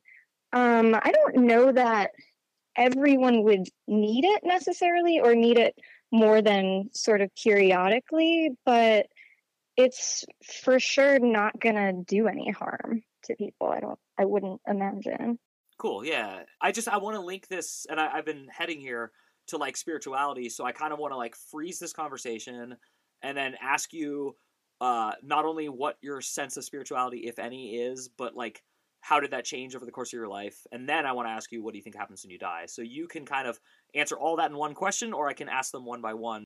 Um, 0.53 0.95
I 0.95 1.11
don't 1.11 1.45
know 1.45 1.71
that 1.71 2.11
everyone 2.75 3.43
would 3.43 3.67
need 3.87 4.25
it 4.25 4.41
necessarily 4.43 5.19
or 5.19 5.35
need 5.35 5.57
it 5.57 5.75
more 6.11 6.41
than 6.41 6.89
sort 6.93 7.21
of 7.21 7.29
periodically, 7.35 8.51
but 8.65 9.07
it's 9.77 10.25
for 10.63 10.79
sure 10.79 11.19
not 11.19 11.59
going 11.59 11.75
to 11.75 11.93
do 12.05 12.27
any 12.27 12.51
harm 12.51 13.03
to 13.23 13.35
people. 13.35 13.69
I 13.69 13.79
don't 13.79 13.99
I 14.17 14.25
wouldn't 14.25 14.61
imagine. 14.67 15.39
Cool. 15.77 16.05
Yeah. 16.05 16.43
I 16.61 16.71
just 16.71 16.87
I 16.87 16.97
want 16.97 17.15
to 17.15 17.21
link 17.21 17.47
this, 17.47 17.85
and 17.89 17.99
I, 17.99 18.11
I've 18.13 18.25
been 18.25 18.47
heading 18.51 18.79
here 18.79 19.11
to 19.47 19.57
like 19.57 19.75
spirituality, 19.75 20.49
so 20.49 20.63
I 20.63 20.71
kind 20.71 20.93
of 20.93 20.99
want 20.99 21.13
to 21.13 21.17
like 21.17 21.35
freeze 21.35 21.79
this 21.79 21.93
conversation 21.93 22.75
and 23.23 23.37
then 23.37 23.55
ask 23.61 23.93
you 23.93 24.35
uh, 24.79 25.13
not 25.23 25.45
only 25.45 25.69
what 25.69 25.97
your 26.01 26.21
sense 26.21 26.57
of 26.57 26.63
spirituality, 26.63 27.19
if 27.19 27.39
any, 27.39 27.75
is, 27.75 28.09
but 28.09 28.35
like 28.35 28.63
how 29.01 29.19
did 29.19 29.31
that 29.31 29.45
change 29.45 29.75
over 29.75 29.85
the 29.85 29.91
course 29.91 30.09
of 30.09 30.17
your 30.17 30.27
life? 30.27 30.65
And 30.71 30.87
then 30.87 31.05
I 31.05 31.11
want 31.11 31.27
to 31.27 31.31
ask 31.31 31.51
you, 31.51 31.63
what 31.63 31.73
do 31.73 31.77
you 31.77 31.83
think 31.83 31.97
happens 31.97 32.23
when 32.23 32.31
you 32.31 32.39
die? 32.39 32.65
So 32.67 32.81
you 32.81 33.07
can 33.07 33.25
kind 33.25 33.47
of 33.47 33.59
answer 33.93 34.15
all 34.15 34.37
that 34.37 34.51
in 34.51 34.57
one 34.57 34.73
question, 34.73 35.11
or 35.11 35.27
I 35.27 35.33
can 35.33 35.49
ask 35.49 35.71
them 35.71 35.85
one 35.85 36.01
by 36.01 36.13
one. 36.13 36.45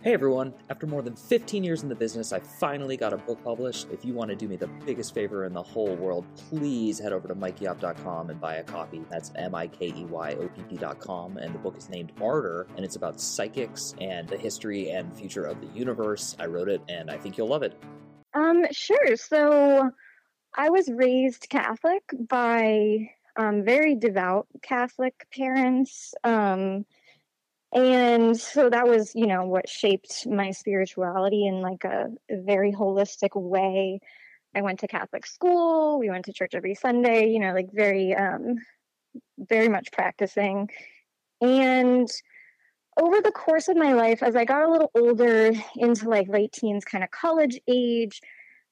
Hey 0.00 0.14
everyone, 0.14 0.54
after 0.70 0.86
more 0.86 1.02
than 1.02 1.16
15 1.16 1.64
years 1.64 1.82
in 1.82 1.88
the 1.88 1.94
business, 1.94 2.32
I 2.32 2.38
finally 2.38 2.96
got 2.96 3.12
a 3.12 3.16
book 3.16 3.42
published. 3.42 3.88
If 3.90 4.04
you 4.04 4.14
want 4.14 4.30
to 4.30 4.36
do 4.36 4.46
me 4.46 4.54
the 4.54 4.68
biggest 4.86 5.12
favor 5.12 5.44
in 5.44 5.52
the 5.52 5.62
whole 5.62 5.96
world, 5.96 6.24
please 6.36 7.00
head 7.00 7.12
over 7.12 7.26
to 7.26 7.34
mikeyopp.com 7.34 8.30
and 8.30 8.40
buy 8.40 8.54
a 8.54 8.62
copy. 8.62 9.02
That's 9.10 9.32
M 9.34 9.56
I 9.56 9.66
K 9.66 9.88
E 9.88 10.04
Y 10.04 10.36
O 10.38 10.48
P 10.48 10.76
P.com. 10.76 11.38
And 11.38 11.52
the 11.52 11.58
book 11.58 11.76
is 11.76 11.90
named 11.90 12.12
Martyr, 12.16 12.68
and 12.76 12.84
it's 12.84 12.94
about 12.94 13.20
psychics 13.20 13.96
and 14.00 14.28
the 14.28 14.38
history 14.38 14.90
and 14.90 15.12
future 15.12 15.44
of 15.44 15.60
the 15.60 15.66
universe. 15.76 16.36
I 16.38 16.46
wrote 16.46 16.68
it, 16.68 16.80
and 16.88 17.10
I 17.10 17.18
think 17.18 17.36
you'll 17.36 17.48
love 17.48 17.64
it. 17.64 17.76
Um, 18.34 18.66
sure. 18.70 19.16
So 19.16 19.90
I 20.54 20.70
was 20.70 20.88
raised 20.90 21.48
Catholic 21.48 22.02
by 22.28 23.10
um, 23.36 23.64
very 23.64 23.94
devout 23.94 24.46
Catholic 24.62 25.26
parents. 25.32 26.14
Um, 26.24 26.84
and 27.72 28.38
so 28.38 28.70
that 28.70 28.86
was 28.86 29.14
you 29.14 29.26
know 29.26 29.44
what 29.44 29.68
shaped 29.68 30.26
my 30.26 30.50
spirituality 30.50 31.46
in 31.46 31.60
like 31.60 31.84
a, 31.84 32.06
very 32.30 32.72
holistic 32.72 33.30
way 33.34 34.00
i 34.54 34.62
went 34.62 34.78
to 34.80 34.88
catholic 34.88 35.26
school 35.26 35.98
we 35.98 36.08
went 36.08 36.24
to 36.24 36.32
church 36.32 36.54
every 36.54 36.74
sunday 36.74 37.28
you 37.28 37.38
know 37.38 37.52
like 37.52 37.68
very 37.72 38.14
um 38.14 38.56
very 39.38 39.68
much 39.68 39.92
practicing 39.92 40.68
and 41.40 42.08
over 42.98 43.20
the 43.20 43.32
course 43.32 43.68
of 43.68 43.76
my 43.76 43.92
life 43.92 44.22
as 44.22 44.34
i 44.34 44.44
got 44.44 44.62
a 44.62 44.70
little 44.70 44.90
older 44.94 45.52
into 45.76 46.08
like 46.08 46.28
late 46.28 46.52
teens 46.52 46.84
kind 46.84 47.04
of 47.04 47.10
college 47.10 47.60
age 47.68 48.22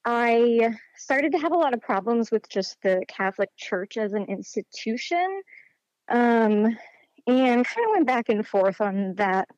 i 0.06 0.74
started 0.96 1.32
to 1.32 1.38
have 1.38 1.52
a 1.52 1.58
lot 1.58 1.74
of 1.74 1.80
problems 1.82 2.30
with 2.30 2.48
just 2.48 2.80
the 2.82 3.04
catholic 3.08 3.50
church 3.56 3.98
as 3.98 4.14
an 4.14 4.24
institution 4.24 5.42
um 6.08 6.76
and 7.26 7.64
kind 7.64 7.86
of 7.86 7.92
went 7.92 8.06
back 8.06 8.28
and 8.28 8.46
forth 8.46 8.80
on 8.80 9.14
that 9.16 9.48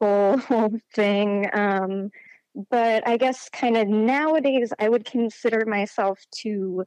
whole 0.00 0.36
whole 0.38 0.72
thing. 0.94 1.48
Um, 1.52 2.10
but 2.70 3.06
I 3.06 3.16
guess 3.16 3.48
kind 3.50 3.76
of 3.76 3.88
nowadays, 3.88 4.72
I 4.78 4.88
would 4.88 5.04
consider 5.04 5.64
myself 5.64 6.18
to 6.42 6.84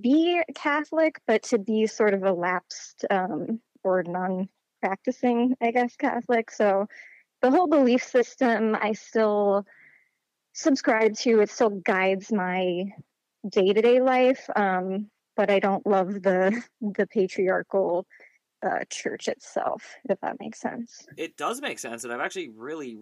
be 0.00 0.40
Catholic, 0.54 1.20
but 1.26 1.42
to 1.44 1.58
be 1.58 1.86
sort 1.86 2.14
of 2.14 2.22
a 2.22 2.32
lapsed 2.32 3.04
um, 3.10 3.60
or 3.82 4.02
non 4.02 4.48
practicing, 4.80 5.56
I 5.60 5.70
guess, 5.70 5.96
Catholic. 5.96 6.50
So 6.50 6.86
the 7.42 7.50
whole 7.50 7.66
belief 7.66 8.02
system 8.02 8.76
I 8.80 8.92
still 8.92 9.66
subscribe 10.54 11.14
to, 11.16 11.40
it 11.40 11.50
still 11.50 11.70
guides 11.70 12.32
my 12.32 12.84
day 13.48 13.72
to 13.72 13.82
day 13.82 14.00
life. 14.00 14.48
Um, 14.56 15.10
but 15.36 15.50
I 15.50 15.58
don't 15.58 15.86
love 15.86 16.22
the 16.22 16.62
the 16.80 17.06
patriarchal 17.06 18.06
uh, 18.64 18.84
church 18.90 19.28
itself, 19.28 19.84
if 20.08 20.18
that 20.20 20.40
makes 20.40 20.60
sense. 20.60 21.06
It 21.16 21.36
does 21.36 21.60
make 21.60 21.78
sense, 21.78 22.04
and 22.04 22.12
I've 22.12 22.20
actually 22.20 22.48
really, 22.48 22.98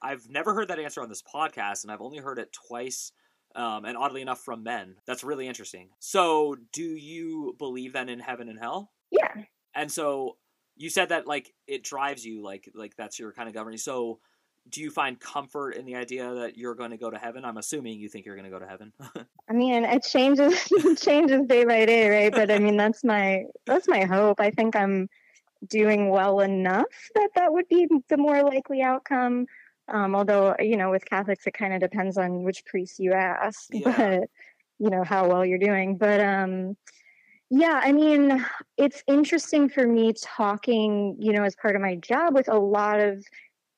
I've 0.00 0.28
never 0.28 0.54
heard 0.54 0.68
that 0.68 0.78
answer 0.78 1.02
on 1.02 1.08
this 1.08 1.22
podcast, 1.22 1.82
and 1.82 1.90
I've 1.90 2.02
only 2.02 2.18
heard 2.18 2.38
it 2.38 2.52
twice. 2.52 3.12
Um, 3.56 3.84
and 3.84 3.96
oddly 3.96 4.22
enough, 4.22 4.40
from 4.44 4.62
men. 4.62 4.94
That's 5.06 5.24
really 5.24 5.48
interesting. 5.48 5.88
So, 5.98 6.54
do 6.72 6.84
you 6.84 7.56
believe 7.58 7.92
then 7.92 8.08
in 8.08 8.20
heaven 8.20 8.48
and 8.48 8.56
hell? 8.56 8.92
Yeah. 9.10 9.34
And 9.74 9.90
so, 9.90 10.36
you 10.76 10.88
said 10.88 11.08
that 11.08 11.26
like 11.26 11.52
it 11.66 11.82
drives 11.82 12.24
you, 12.24 12.44
like 12.44 12.70
like 12.74 12.94
that's 12.96 13.18
your 13.18 13.32
kind 13.32 13.48
of 13.48 13.54
governing. 13.54 13.78
So, 13.78 14.20
do 14.68 14.80
you 14.80 14.90
find 14.90 15.18
comfort 15.18 15.72
in 15.72 15.84
the 15.84 15.96
idea 15.96 16.32
that 16.34 16.56
you're 16.56 16.74
going 16.74 16.90
to 16.90 16.96
go 16.96 17.10
to 17.10 17.18
heaven? 17.18 17.44
I'm 17.44 17.56
assuming 17.56 17.98
you 17.98 18.08
think 18.08 18.26
you're 18.26 18.36
going 18.36 18.44
to 18.44 18.50
go 18.50 18.58
to 18.58 18.66
heaven. 18.66 18.92
I 19.48 19.52
mean, 19.52 19.84
it 19.84 20.02
changes 20.04 20.54
changes 21.00 21.46
day 21.46 21.64
by 21.64 21.86
day, 21.86 22.08
right? 22.08 22.32
But 22.32 22.50
I 22.50 22.58
mean, 22.58 22.76
that's 22.76 23.02
my 23.02 23.44
that's 23.66 23.88
my 23.88 24.04
hope. 24.04 24.40
I 24.40 24.50
think 24.50 24.76
I'm 24.76 25.08
doing 25.66 26.08
well 26.08 26.40
enough 26.40 26.86
that 27.14 27.30
that 27.34 27.52
would 27.52 27.68
be 27.68 27.88
the 28.08 28.16
more 28.16 28.42
likely 28.42 28.82
outcome. 28.82 29.46
Um, 29.88 30.14
although 30.14 30.54
you 30.60 30.76
know, 30.76 30.90
with 30.90 31.04
Catholics, 31.04 31.46
it 31.46 31.54
kind 31.54 31.74
of 31.74 31.80
depends 31.80 32.16
on 32.16 32.42
which 32.44 32.64
priest 32.64 32.98
you 32.98 33.12
ask, 33.12 33.68
yeah. 33.72 33.96
but 33.96 34.30
you 34.78 34.90
know 34.90 35.02
how 35.02 35.28
well 35.28 35.44
you're 35.44 35.58
doing. 35.58 35.96
But 35.96 36.20
um, 36.20 36.76
yeah, 37.50 37.80
I 37.82 37.90
mean, 37.92 38.44
it's 38.76 39.02
interesting 39.08 39.68
for 39.68 39.84
me 39.84 40.12
talking, 40.22 41.16
you 41.18 41.32
know, 41.32 41.42
as 41.42 41.56
part 41.56 41.74
of 41.74 41.82
my 41.82 41.96
job 41.96 42.34
with 42.34 42.48
a 42.48 42.58
lot 42.58 43.00
of 43.00 43.24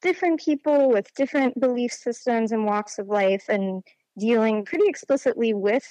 different 0.03 0.41
people 0.41 0.91
with 0.91 1.15
different 1.15 1.59
belief 1.59 1.93
systems 1.93 2.53
and 2.53 2.67
walks 2.67 2.99
of 2.99 3.09
life 3.09 3.45
and 3.49 3.83
dealing 4.19 4.65
pretty 4.65 4.87
explicitly 4.87 5.55
with 5.55 5.89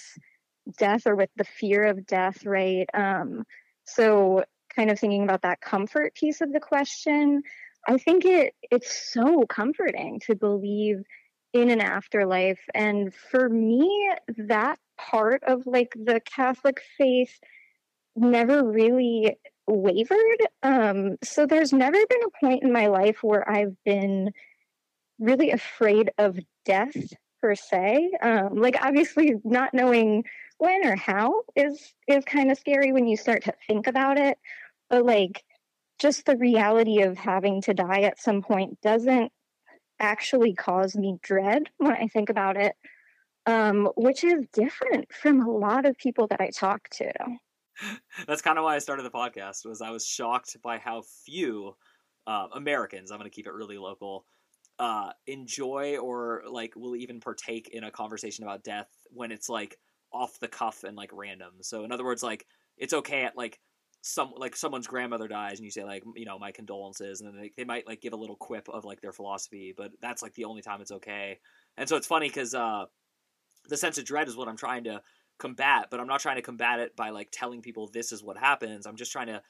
death 0.77 1.07
or 1.07 1.15
with 1.15 1.29
the 1.35 1.43
fear 1.43 1.85
of 1.85 2.05
death, 2.05 2.45
right? 2.45 2.87
Um, 2.93 3.45
so 3.85 4.43
kind 4.75 4.89
of 4.89 4.99
thinking 4.99 5.23
about 5.23 5.41
that 5.41 5.61
comfort 5.61 6.13
piece 6.15 6.41
of 6.41 6.53
the 6.53 6.59
question, 6.59 7.41
I 7.87 7.97
think 7.97 8.25
it 8.25 8.53
it's 8.69 9.11
so 9.11 9.45
comforting 9.47 10.19
to 10.27 10.35
believe 10.35 11.01
in 11.53 11.69
an 11.69 11.81
afterlife. 11.81 12.61
And 12.73 13.13
for 13.13 13.49
me, 13.49 14.11
that 14.37 14.79
part 14.97 15.43
of 15.45 15.65
like 15.65 15.93
the 15.95 16.21
Catholic 16.21 16.81
faith 16.97 17.39
never 18.15 18.63
really 18.63 19.37
wavered. 19.71 20.47
Um, 20.63 21.17
so 21.23 21.45
there's 21.45 21.73
never 21.73 21.97
been 22.09 22.23
a 22.23 22.45
point 22.45 22.63
in 22.63 22.71
my 22.71 22.87
life 22.87 23.23
where 23.23 23.49
I've 23.49 23.75
been 23.85 24.31
really 25.19 25.51
afraid 25.51 26.11
of 26.17 26.37
death 26.65 26.95
per 27.41 27.55
se. 27.55 28.11
Um, 28.21 28.55
like 28.55 28.77
obviously 28.81 29.35
not 29.43 29.73
knowing 29.73 30.25
when 30.57 30.85
or 30.85 30.95
how 30.95 31.43
is 31.55 31.93
is 32.07 32.23
kind 32.25 32.51
of 32.51 32.57
scary 32.57 32.91
when 32.91 33.07
you 33.07 33.17
start 33.17 33.43
to 33.45 33.53
think 33.67 33.87
about 33.87 34.17
it. 34.17 34.37
But 34.89 35.05
like 35.05 35.43
just 35.99 36.25
the 36.25 36.37
reality 36.37 37.01
of 37.01 37.17
having 37.17 37.61
to 37.61 37.73
die 37.73 38.01
at 38.01 38.19
some 38.19 38.41
point 38.41 38.81
doesn't 38.81 39.31
actually 39.99 40.53
cause 40.53 40.95
me 40.95 41.17
dread 41.21 41.69
when 41.77 41.93
I 41.93 42.07
think 42.07 42.29
about 42.29 42.57
it. 42.57 42.75
Um, 43.47 43.89
which 43.97 44.23
is 44.23 44.45
different 44.53 45.11
from 45.11 45.41
a 45.41 45.49
lot 45.49 45.87
of 45.87 45.97
people 45.97 46.27
that 46.27 46.41
I 46.41 46.51
talk 46.51 46.87
to. 46.97 47.11
that's 48.27 48.41
kind 48.41 48.57
of 48.57 48.63
why 48.63 48.75
I 48.75 48.79
started 48.79 49.03
the 49.03 49.11
podcast. 49.11 49.65
Was 49.65 49.81
I 49.81 49.91
was 49.91 50.05
shocked 50.05 50.57
by 50.63 50.77
how 50.77 51.03
few 51.25 51.75
uh, 52.27 52.47
Americans, 52.53 53.11
I'm 53.11 53.17
going 53.17 53.29
to 53.29 53.35
keep 53.35 53.47
it 53.47 53.53
really 53.53 53.77
local, 53.77 54.25
uh, 54.79 55.11
enjoy 55.27 55.97
or 55.97 56.43
like 56.49 56.73
will 56.75 56.95
even 56.95 57.19
partake 57.19 57.69
in 57.69 57.83
a 57.83 57.91
conversation 57.91 58.43
about 58.43 58.63
death 58.63 58.89
when 59.09 59.31
it's 59.31 59.49
like 59.49 59.77
off 60.13 60.39
the 60.39 60.47
cuff 60.47 60.83
and 60.83 60.95
like 60.97 61.11
random. 61.13 61.53
So 61.61 61.83
in 61.83 61.91
other 61.91 62.03
words, 62.03 62.23
like 62.23 62.45
it's 62.77 62.93
okay 62.93 63.23
at 63.23 63.37
like 63.37 63.59
some 64.01 64.33
like 64.35 64.55
someone's 64.55 64.87
grandmother 64.87 65.27
dies 65.27 65.59
and 65.59 65.65
you 65.65 65.71
say 65.71 65.83
like 65.83 66.03
you 66.15 66.25
know 66.25 66.39
my 66.39 66.51
condolences 66.51 67.21
and 67.21 67.29
then 67.29 67.39
they, 67.39 67.51
they 67.55 67.63
might 67.63 67.85
like 67.85 68.01
give 68.01 68.13
a 68.13 68.17
little 68.17 68.35
quip 68.35 68.67
of 68.69 68.83
like 68.83 68.99
their 68.99 69.11
philosophy 69.11 69.73
but 69.77 69.91
that's 70.01 70.23
like 70.23 70.33
the 70.33 70.45
only 70.45 70.61
time 70.61 70.81
it's 70.81 70.91
okay 70.91 71.37
and 71.77 71.87
so 71.87 71.95
it's 71.95 72.07
funny 72.07 72.27
because 72.27 72.55
uh 72.55 72.85
the 73.69 73.77
sense 73.77 73.99
of 73.99 74.05
dread 74.05 74.27
is 74.27 74.35
what 74.35 74.47
i'm 74.47 74.57
trying 74.57 74.83
to 74.83 74.99
combat 75.41 75.87
but 75.89 75.99
i'm 75.99 76.07
not 76.07 76.19
trying 76.19 76.35
to 76.35 76.41
combat 76.41 76.79
it 76.79 76.95
by 76.95 77.09
like 77.09 77.29
telling 77.31 77.61
people 77.61 77.87
this 77.87 78.11
is 78.11 78.23
what 78.23 78.37
happens 78.37 78.85
i'm 78.85 78.95
just 78.95 79.11
trying 79.11 79.27
to 79.27 79.41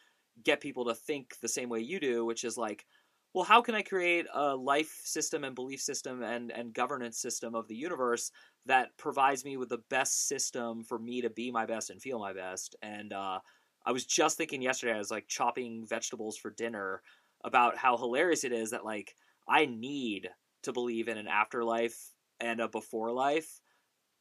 get 0.44 0.62
people 0.62 0.86
to 0.86 0.96
think 0.96 1.36
the 1.42 1.48
same 1.48 1.70
way 1.70 1.80
you 1.80 2.00
do 2.00 2.26
which 2.26 2.44
is 2.44 2.58
like 2.58 2.86
well 3.34 3.44
how 3.44 3.62
can 3.62 3.76
i 3.76 3.82
create 3.82 4.26
a 4.34 4.56
life 4.56 5.02
system 5.04 5.44
and 5.44 5.56
belief 5.56 5.82
system 5.82 6.24
and 6.24 6.52
and 6.52 6.74
governance 6.74 7.20
system 7.20 7.54
of 7.56 7.68
the 7.68 7.76
universe 7.76 8.32
that 8.66 8.96
provides 8.98 9.44
me 9.44 9.58
with 9.58 9.70
the 9.70 9.84
best 9.90 10.28
system 10.28 10.84
for 10.84 10.98
me 10.98 11.22
to 11.22 11.30
be 11.30 11.52
my 11.52 11.66
best 11.66 11.90
and 11.90 12.02
feel 12.02 12.20
my 12.20 12.34
best 12.34 12.76
and 12.82 13.14
uh 13.14 13.40
I 13.86 13.92
was 13.92 14.06
just 14.06 14.38
thinking 14.38 14.62
yesterday, 14.62 14.94
I 14.94 15.00
was 15.00 15.12
like 15.12 15.28
chopping 15.28 15.86
vegetables 15.88 16.38
for 16.38 16.52
dinner 16.52 17.02
about 17.44 17.78
how 17.78 17.98
hilarious 17.98 18.44
it 18.44 18.52
is 18.52 18.72
that 18.72 18.86
like 18.86 19.16
I 19.48 19.66
need 19.66 20.30
to 20.64 20.74
believe 20.74 21.08
in 21.08 21.18
an 21.18 21.28
afterlife 21.28 22.14
and 22.40 22.60
a 22.60 22.68
before 22.68 23.12
life. 23.12 23.60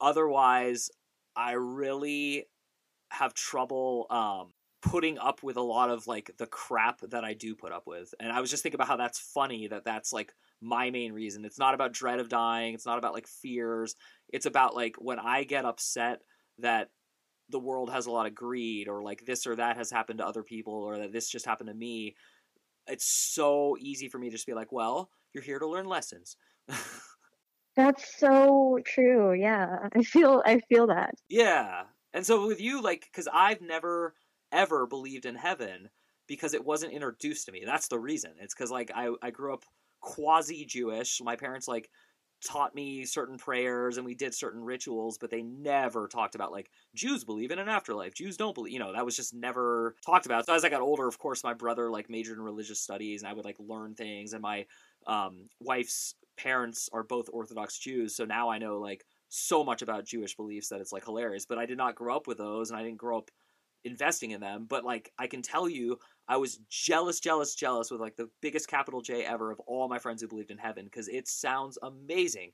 Otherwise, 0.00 0.90
I 1.36 1.52
really 1.52 2.46
have 3.10 3.34
trouble 3.34 4.06
um, 4.10 4.52
putting 4.82 5.18
up 5.18 5.42
with 5.42 5.56
a 5.56 5.62
lot 5.62 5.90
of 5.90 6.06
like 6.06 6.30
the 6.38 6.46
crap 6.46 7.00
that 7.10 7.24
I 7.24 7.34
do 7.34 7.54
put 7.54 7.72
up 7.72 7.86
with. 7.86 8.14
And 8.20 8.32
I 8.32 8.40
was 8.40 8.50
just 8.50 8.62
thinking 8.62 8.76
about 8.76 8.88
how 8.88 8.96
that's 8.96 9.18
funny 9.18 9.68
that 9.68 9.84
that's 9.84 10.12
like 10.12 10.32
my 10.60 10.90
main 10.90 11.12
reason. 11.12 11.44
It's 11.44 11.58
not 11.58 11.74
about 11.74 11.92
dread 11.92 12.20
of 12.20 12.28
dying, 12.28 12.74
it's 12.74 12.86
not 12.86 12.98
about 12.98 13.14
like 13.14 13.26
fears. 13.26 13.94
It's 14.28 14.46
about 14.46 14.74
like 14.74 14.96
when 14.98 15.18
I 15.18 15.44
get 15.44 15.64
upset 15.64 16.20
that 16.58 16.90
the 17.50 17.58
world 17.58 17.90
has 17.90 18.06
a 18.06 18.10
lot 18.10 18.26
of 18.26 18.34
greed 18.34 18.88
or 18.88 19.02
like 19.02 19.24
this 19.26 19.46
or 19.46 19.56
that 19.56 19.76
has 19.76 19.90
happened 19.90 20.18
to 20.18 20.26
other 20.26 20.42
people 20.42 20.74
or 20.74 20.98
that 20.98 21.12
this 21.12 21.28
just 21.28 21.46
happened 21.46 21.68
to 21.68 21.74
me 21.74 22.14
it's 22.86 23.06
so 23.06 23.76
easy 23.80 24.08
for 24.08 24.18
me 24.18 24.28
to 24.28 24.36
just 24.36 24.46
be 24.46 24.54
like 24.54 24.72
well 24.72 25.10
you're 25.32 25.42
here 25.42 25.58
to 25.58 25.66
learn 25.66 25.86
lessons 25.86 26.36
that's 27.76 28.18
so 28.18 28.78
true 28.84 29.32
yeah 29.32 29.88
i 29.94 30.02
feel 30.02 30.42
i 30.44 30.58
feel 30.68 30.86
that 30.86 31.14
yeah 31.28 31.84
and 32.12 32.26
so 32.26 32.46
with 32.46 32.60
you 32.60 32.82
like 32.82 33.02
because 33.02 33.28
i've 33.32 33.60
never 33.60 34.14
ever 34.52 34.86
believed 34.86 35.24
in 35.26 35.34
heaven 35.34 35.88
because 36.26 36.54
it 36.54 36.64
wasn't 36.64 36.92
introduced 36.92 37.46
to 37.46 37.52
me 37.52 37.62
that's 37.64 37.88
the 37.88 37.98
reason 37.98 38.32
it's 38.40 38.54
because 38.54 38.70
like 38.70 38.90
I, 38.94 39.10
I 39.22 39.30
grew 39.30 39.54
up 39.54 39.64
quasi 40.00 40.64
jewish 40.64 41.20
my 41.22 41.36
parents 41.36 41.68
like 41.68 41.90
taught 42.44 42.74
me 42.74 43.04
certain 43.04 43.36
prayers 43.36 43.96
and 43.96 44.06
we 44.06 44.14
did 44.14 44.34
certain 44.34 44.62
rituals, 44.62 45.18
but 45.18 45.30
they 45.30 45.42
never 45.42 46.08
talked 46.08 46.34
about 46.34 46.52
like 46.52 46.70
Jews 46.94 47.24
believe 47.24 47.50
in 47.50 47.58
an 47.58 47.68
afterlife. 47.68 48.14
Jews 48.14 48.36
don't 48.36 48.54
believe, 48.54 48.72
you 48.72 48.78
know, 48.78 48.92
that 48.92 49.04
was 49.04 49.16
just 49.16 49.34
never 49.34 49.94
talked 50.04 50.26
about. 50.26 50.46
So 50.46 50.54
as 50.54 50.64
I 50.64 50.70
got 50.70 50.80
older, 50.80 51.06
of 51.06 51.18
course, 51.18 51.44
my 51.44 51.52
brother 51.52 51.90
like 51.90 52.08
majored 52.08 52.38
in 52.38 52.42
religious 52.42 52.80
studies 52.80 53.22
and 53.22 53.28
I 53.28 53.34
would 53.34 53.44
like 53.44 53.56
learn 53.58 53.94
things. 53.94 54.32
And 54.32 54.42
my 54.42 54.66
um, 55.06 55.48
wife's 55.60 56.14
parents 56.36 56.88
are 56.92 57.02
both 57.02 57.28
Orthodox 57.32 57.78
Jews. 57.78 58.14
So 58.14 58.24
now 58.24 58.48
I 58.48 58.58
know 58.58 58.78
like 58.78 59.04
so 59.28 59.62
much 59.62 59.82
about 59.82 60.06
Jewish 60.06 60.36
beliefs 60.36 60.68
that 60.68 60.80
it's 60.80 60.92
like 60.92 61.04
hilarious, 61.04 61.46
but 61.46 61.58
I 61.58 61.66
did 61.66 61.78
not 61.78 61.94
grow 61.94 62.16
up 62.16 62.26
with 62.26 62.38
those 62.38 62.70
and 62.70 62.78
I 62.78 62.82
didn't 62.82 62.98
grow 62.98 63.18
up 63.18 63.30
investing 63.84 64.32
in 64.32 64.40
them. 64.40 64.66
But 64.68 64.84
like 64.84 65.12
I 65.18 65.26
can 65.26 65.42
tell 65.42 65.68
you, 65.68 65.98
I 66.28 66.36
was 66.36 66.60
jealous, 66.68 67.20
jealous, 67.20 67.54
jealous 67.54 67.90
with 67.90 68.00
like 68.00 68.16
the 68.16 68.30
biggest 68.40 68.68
capital 68.68 69.00
J 69.00 69.24
ever 69.24 69.50
of 69.50 69.60
all 69.60 69.88
my 69.88 69.98
friends 69.98 70.22
who 70.22 70.28
believed 70.28 70.50
in 70.50 70.58
heaven 70.58 70.84
because 70.84 71.08
it 71.08 71.28
sounds 71.28 71.78
amazing. 71.82 72.52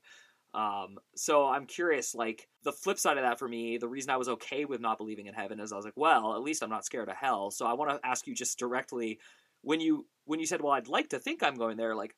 Um, 0.53 0.97
so 1.15 1.47
I'm 1.47 1.65
curious, 1.65 2.15
like 2.15 2.47
the 2.63 2.71
flip 2.71 2.97
side 2.97 3.17
of 3.17 3.23
that 3.23 3.37
for 3.37 3.47
me, 3.47 3.77
the 3.77 3.87
reason 3.87 4.09
I 4.09 4.17
was 4.17 4.29
okay 4.29 4.65
with 4.65 4.81
not 4.81 4.97
believing 4.97 5.27
in 5.27 5.33
heaven 5.33 5.59
is 5.59 5.71
I 5.71 5.75
was 5.75 5.85
like, 5.85 5.97
well, 5.97 6.33
at 6.35 6.41
least 6.41 6.63
I'm 6.63 6.69
not 6.69 6.85
scared 6.85 7.09
of 7.09 7.15
hell. 7.15 7.51
So 7.51 7.65
I 7.65 7.73
want 7.73 7.91
to 7.91 8.07
ask 8.07 8.25
you 8.27 8.33
just 8.33 8.57
directly 8.57 9.19
when 9.61 9.81
you 9.81 10.07
when 10.25 10.39
you 10.39 10.45
said, 10.45 10.61
well, 10.61 10.73
I'd 10.73 10.87
like 10.87 11.09
to 11.09 11.19
think 11.19 11.43
I'm 11.43 11.55
going 11.55 11.77
there, 11.77 11.95
like 11.95 12.15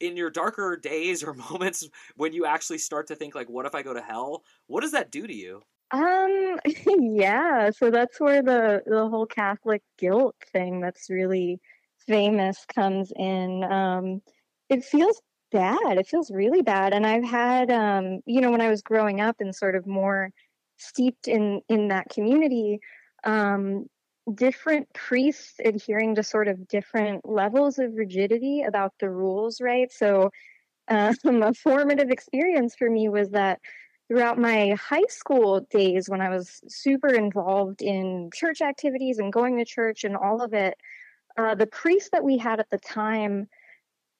in 0.00 0.16
your 0.16 0.30
darker 0.30 0.76
days 0.76 1.22
or 1.22 1.34
moments 1.50 1.88
when 2.16 2.32
you 2.32 2.46
actually 2.46 2.78
start 2.78 3.06
to 3.08 3.16
think 3.16 3.34
like, 3.34 3.48
what 3.48 3.66
if 3.66 3.74
I 3.74 3.82
go 3.82 3.94
to 3.94 4.00
hell? 4.00 4.44
What 4.66 4.82
does 4.82 4.92
that 4.92 5.10
do 5.10 5.26
to 5.26 5.34
you? 5.34 5.62
Um, 5.90 6.58
yeah, 6.98 7.70
so 7.70 7.90
that's 7.90 8.20
where 8.20 8.42
the 8.42 8.82
the 8.86 9.08
whole 9.08 9.26
Catholic 9.26 9.82
guilt 9.98 10.34
thing 10.52 10.80
that's 10.80 11.10
really 11.10 11.60
famous 12.06 12.64
comes 12.74 13.12
in. 13.14 13.64
Um, 13.64 14.22
it 14.68 14.84
feels 14.84 15.20
bad. 15.52 15.98
It 15.98 16.08
feels 16.08 16.30
really 16.30 16.62
bad. 16.62 16.92
And 16.92 17.06
I've 17.06 17.24
had 17.24 17.70
um, 17.70 18.20
you 18.26 18.40
know, 18.40 18.50
when 18.50 18.60
I 18.60 18.68
was 18.68 18.82
growing 18.82 19.20
up 19.20 19.36
and 19.40 19.54
sort 19.54 19.76
of 19.76 19.86
more 19.86 20.30
steeped 20.76 21.28
in 21.28 21.62
in 21.68 21.88
that 21.88 22.08
community, 22.08 22.80
um, 23.24 23.86
different 24.34 24.92
priests 24.92 25.54
adhering 25.64 26.14
to 26.16 26.22
sort 26.22 26.48
of 26.48 26.66
different 26.68 27.28
levels 27.28 27.78
of 27.78 27.94
rigidity 27.94 28.62
about 28.62 28.92
the 28.98 29.08
rules, 29.08 29.60
right? 29.60 29.90
So 29.92 30.30
um, 30.88 31.14
a 31.42 31.54
formative 31.54 32.10
experience 32.10 32.74
for 32.76 32.90
me 32.90 33.08
was 33.08 33.30
that 33.30 33.60
throughout 34.08 34.38
my 34.38 34.70
high 34.74 35.06
school 35.08 35.66
days 35.70 36.08
when 36.08 36.20
I 36.20 36.28
was 36.28 36.60
super 36.68 37.08
involved 37.08 37.82
in 37.82 38.30
church 38.32 38.60
activities 38.60 39.18
and 39.18 39.32
going 39.32 39.58
to 39.58 39.64
church 39.64 40.04
and 40.04 40.16
all 40.16 40.42
of 40.42 40.54
it, 40.54 40.76
uh, 41.36 41.54
the 41.54 41.66
priest 41.66 42.10
that 42.12 42.24
we 42.24 42.38
had 42.38 42.60
at 42.60 42.70
the 42.70 42.78
time 42.78 43.48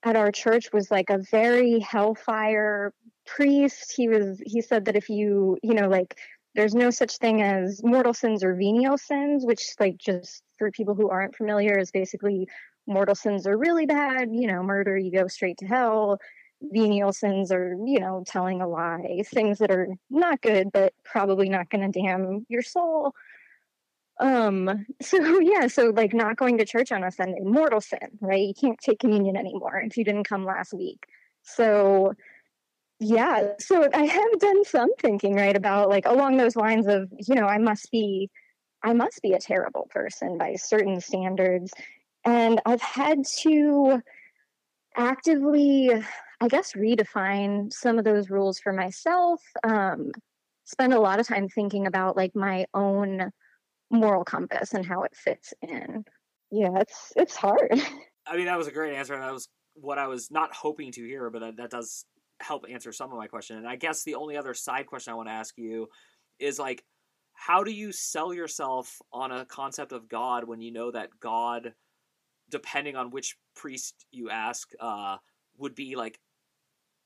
at 0.03 0.17
our 0.17 0.31
church 0.31 0.73
was 0.73 0.91
like 0.91 1.11
a 1.11 1.23
very 1.31 1.79
hellfire 1.81 2.93
priest. 3.27 3.93
He 3.97 4.09
was 4.09 4.41
he 4.45 4.61
said 4.61 4.85
that 4.85 4.97
if 4.97 5.09
you 5.09 5.59
you 5.63 5.75
know 5.75 5.89
like 5.89 6.17
there's 6.57 6.75
no 6.75 6.91
such 6.91 7.19
thing 7.19 7.43
as 7.43 7.85
mortal 7.85 8.15
sins 8.15 8.43
or 8.43 8.55
venial 8.55 8.99
sins, 8.99 9.47
which 9.47 9.63
like 9.79 9.99
just 9.99 10.43
for 10.59 10.71
people 10.71 10.95
who 10.95 11.11
aren't 11.11 11.37
familiar 11.37 11.79
is 11.79 11.91
basically 11.91 12.49
mortal 12.87 13.15
sins 13.15 13.47
are 13.47 13.57
really 13.57 13.87
bad. 13.87 14.31
You 14.33 14.49
know, 14.49 14.63
murder 14.63 14.97
you 14.97 15.13
go 15.13 15.29
straight 15.29 15.59
to 15.59 15.67
hell 15.67 16.19
venial 16.63 17.13
sins 17.13 17.53
are, 17.53 17.77
you 17.85 18.01
know 18.01 18.25
telling 18.27 18.61
a 18.61 18.69
lie 18.69 19.23
things 19.27 19.59
that 19.59 19.71
are 19.71 19.89
not 20.11 20.41
good 20.41 20.71
but 20.73 20.93
probably 21.05 21.49
not 21.49 21.69
going 21.71 21.91
to 21.91 22.01
damn 22.01 22.47
your 22.49 22.63
soul 22.63 23.13
um 24.21 24.87
so 25.03 25.39
yeah 25.41 25.67
so 25.67 25.93
like 25.95 26.15
not 26.15 26.37
going 26.37 26.59
to 26.59 26.65
church 26.65 26.93
on 26.93 27.05
a 27.05 27.11
sunday 27.11 27.41
mortal 27.43 27.81
sin 27.81 27.99
right 28.21 28.47
you 28.49 28.55
can't 28.55 28.79
take 28.79 28.99
communion 28.99 29.37
anymore 29.37 29.83
if 29.85 29.97
you 29.97 30.05
didn't 30.05 30.25
come 30.25 30.45
last 30.45 30.73
week 30.73 31.07
so 31.43 32.15
yeah 32.99 33.49
so 33.59 33.89
i 33.95 34.05
have 34.05 34.39
done 34.39 34.65
some 34.65 34.95
thinking 34.97 35.35
right 35.35 35.57
about 35.57 35.89
like 35.89 36.07
along 36.07 36.37
those 36.37 36.57
lines 36.57 36.87
of 36.87 37.11
you 37.27 37.35
know 37.35 37.47
i 37.47 37.59
must 37.59 37.91
be 37.91 38.31
i 38.83 38.93
must 38.93 39.21
be 39.23 39.33
a 39.33 39.39
terrible 39.39 39.87
person 39.91 40.39
by 40.39 40.55
certain 40.55 41.01
standards 41.01 41.73
and 42.25 42.61
i've 42.65 42.81
had 42.81 43.25
to 43.25 44.01
actively 44.97 45.91
I 46.41 46.49
guess, 46.49 46.75
redefine 46.75 47.73
some 47.73 47.99
of 47.99 48.05
those 48.05 48.31
rules 48.31 48.59
for 48.59 48.73
myself. 48.73 49.43
Um, 49.65 50.13
spend 50.65 50.93
a 50.93 51.01
lot 51.01 51.19
of 51.19 51.27
time 51.27 51.49
thinking 51.49 51.87
about 51.87 52.17
like 52.17 52.35
my 52.35 52.67
own 52.75 53.31
moral 53.91 54.25
compass 54.25 54.75
and 54.75 54.85
how 54.85 55.03
it 55.05 55.15
fits 55.15 55.55
in. 55.63 56.05
Yeah, 56.51 56.79
it's 56.79 57.13
it's 57.17 57.37
hard. 57.37 57.73
I 58.27 58.37
mean, 58.37 58.47
that 58.47 58.59
was 58.59 58.67
a 58.67 58.73
great 58.73 58.95
answer, 58.95 59.15
and 59.15 59.23
that 59.23 59.33
was 59.33 59.49
what 59.75 59.99
I 59.99 60.09
was 60.09 60.31
not 60.31 60.55
hoping 60.55 60.93
to 60.93 61.05
hear, 61.05 61.31
but 61.31 61.41
that, 61.41 61.57
that 61.57 61.71
does 61.71 62.05
help 62.41 62.65
answer 62.71 62.93
some 62.93 63.11
of 63.11 63.19
my 63.19 63.27
question. 63.27 63.57
And 63.57 63.69
I 63.69 63.77
guess 63.77 64.03
the 64.03 64.15
only 64.15 64.37
other 64.37 64.55
side 64.55 64.87
question 64.87 65.13
I 65.13 65.17
want 65.17 65.29
to 65.29 65.35
ask 65.35 65.57
you 65.57 65.89
is 66.39 66.59
like, 66.59 66.85
how 67.33 67.63
do 67.63 67.71
you 67.71 67.93
sell 67.93 68.33
yourself 68.33 69.01
on 69.13 69.31
a 69.31 69.45
concept 69.45 69.93
of 69.93 70.09
God 70.09 70.45
when 70.45 70.61
you 70.61 70.73
know 70.73 70.91
that 70.91 71.11
God, 71.21 71.75
depending 72.51 72.97
on 72.97 73.11
which 73.11 73.37
priest 73.55 74.07
you 74.11 74.31
ask, 74.31 74.71
uh, 74.81 75.19
would 75.59 75.75
be 75.75 75.97
like 75.97 76.19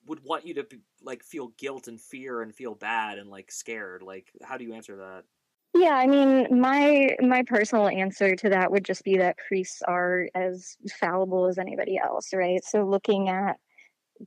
would 0.07 0.25
want 0.25 0.47
you 0.47 0.55
to 0.55 0.65
be, 0.65 0.79
like 1.03 1.23
feel 1.23 1.49
guilt 1.59 1.89
and 1.89 2.01
fear 2.01 2.43
and 2.43 2.55
feel 2.55 2.75
bad 2.75 3.19
and 3.19 3.29
like 3.29 3.51
scared? 3.51 4.03
Like 4.03 4.31
how 4.43 4.57
do 4.57 4.65
you 4.65 4.75
answer 4.75 4.97
that? 4.97 5.25
Yeah 5.73 5.95
i 5.95 6.07
mean 6.07 6.61
my 6.61 7.17
my 7.21 7.45
personal 7.45 7.87
answer 7.87 8.35
to 8.35 8.49
that 8.49 8.73
would 8.73 8.85
just 8.85 9.05
be 9.05 9.19
that 9.19 9.39
priests 9.47 9.83
are 9.87 10.29
as 10.35 10.77
fallible 10.99 11.47
as 11.47 11.59
anybody 11.59 11.97
else 11.97 12.33
right? 12.33 12.65
So 12.65 12.85
looking 12.85 13.29
at 13.29 13.57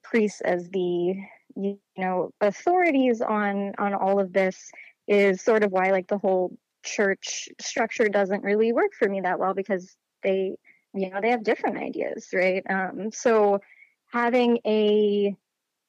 priests 0.02 0.42
as 0.42 0.70
the 0.70 1.16
you 1.56 1.78
know 1.98 2.32
authorities 2.42 3.22
on 3.22 3.74
on 3.78 3.94
all 3.94 4.20
of 4.20 4.34
this 4.34 4.72
is 5.08 5.42
sort 5.42 5.64
of 5.64 5.72
why 5.72 5.92
like 5.92 6.08
the 6.08 6.18
whole 6.18 6.58
church 6.84 7.50
structure 7.62 8.10
doesn't 8.10 8.44
really 8.44 8.74
work 8.74 8.92
for 8.98 9.08
me 9.08 9.22
that 9.22 9.40
well 9.40 9.54
because 9.54 9.96
they 10.24 10.56
you 10.94 11.10
know 11.10 11.20
they 11.22 11.30
have 11.30 11.44
different 11.44 11.78
ideas 11.78 12.28
right 12.34 12.64
um 12.70 13.12
so 13.12 13.60
having 14.12 14.60
a 14.66 15.36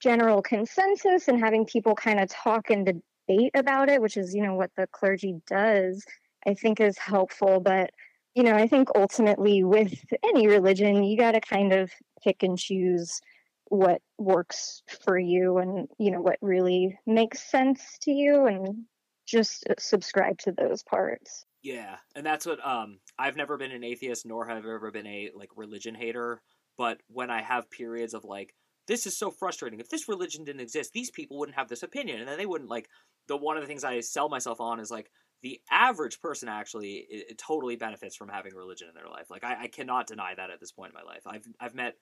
general 0.01 0.41
consensus 0.41 1.27
and 1.27 1.39
having 1.39 1.65
people 1.65 1.95
kind 1.95 2.19
of 2.19 2.29
talk 2.29 2.69
and 2.69 2.85
debate 2.85 3.51
about 3.55 3.89
it, 3.89 4.01
which 4.01 4.17
is, 4.17 4.33
you 4.33 4.41
know, 4.41 4.53
what 4.53 4.71
the 4.75 4.87
clergy 4.87 5.35
does, 5.47 6.05
I 6.45 6.53
think 6.53 6.79
is 6.79 6.97
helpful. 6.97 7.59
But, 7.59 7.91
you 8.33 8.43
know, 8.43 8.55
I 8.55 8.67
think 8.67 8.89
ultimately 8.95 9.63
with 9.63 9.93
any 10.23 10.47
religion, 10.47 11.03
you 11.03 11.17
got 11.17 11.31
to 11.31 11.41
kind 11.41 11.73
of 11.73 11.91
pick 12.23 12.43
and 12.43 12.57
choose 12.57 13.21
what 13.69 14.01
works 14.17 14.83
for 15.03 15.17
you 15.17 15.57
and, 15.57 15.87
you 15.97 16.11
know, 16.11 16.21
what 16.21 16.37
really 16.41 16.97
makes 17.05 17.41
sense 17.41 17.97
to 18.03 18.11
you 18.11 18.45
and 18.45 18.85
just 19.25 19.65
subscribe 19.79 20.37
to 20.39 20.51
those 20.51 20.83
parts. 20.83 21.45
Yeah, 21.63 21.97
and 22.15 22.25
that's 22.25 22.45
what 22.45 22.65
um 22.65 22.99
I've 23.17 23.35
never 23.35 23.57
been 23.57 23.71
an 23.71 23.83
atheist 23.83 24.25
nor 24.25 24.47
have 24.47 24.57
I 24.57 24.59
ever 24.59 24.91
been 24.91 25.07
a 25.07 25.31
like 25.33 25.49
religion 25.55 25.95
hater, 25.95 26.41
but 26.77 27.01
when 27.07 27.31
I 27.31 27.41
have 27.41 27.71
periods 27.71 28.13
of 28.13 28.23
like 28.23 28.53
this 28.87 29.07
is 29.07 29.17
so 29.17 29.31
frustrating. 29.31 29.79
If 29.79 29.89
this 29.89 30.07
religion 30.07 30.43
didn't 30.43 30.61
exist, 30.61 30.91
these 30.93 31.09
people 31.09 31.39
wouldn't 31.39 31.57
have 31.57 31.67
this 31.67 31.81
opinion 31.81 32.19
and 32.19 32.29
then 32.29 32.37
they 32.37 32.45
wouldn't 32.45 32.69
like 32.69 32.87
the 33.27 33.35
one 33.35 33.57
of 33.57 33.63
the 33.63 33.67
things 33.67 33.83
I 33.83 33.99
sell 34.01 34.29
myself 34.29 34.61
on 34.61 34.79
is 34.79 34.91
like 34.91 35.09
the 35.41 35.59
average 35.71 36.19
person 36.21 36.49
actually 36.49 37.07
it, 37.09 37.31
it 37.31 37.37
totally 37.39 37.75
benefits 37.75 38.15
from 38.15 38.29
having 38.29 38.53
religion 38.53 38.87
in 38.87 38.93
their 38.93 39.09
life. 39.09 39.31
Like 39.31 39.43
I, 39.43 39.63
I 39.63 39.67
cannot 39.67 40.05
deny 40.05 40.35
that 40.35 40.51
at 40.51 40.59
this 40.59 40.71
point 40.71 40.93
in 40.93 41.03
my 41.03 41.11
life. 41.11 41.23
I've 41.25 41.47
I've 41.59 41.73
met 41.73 41.95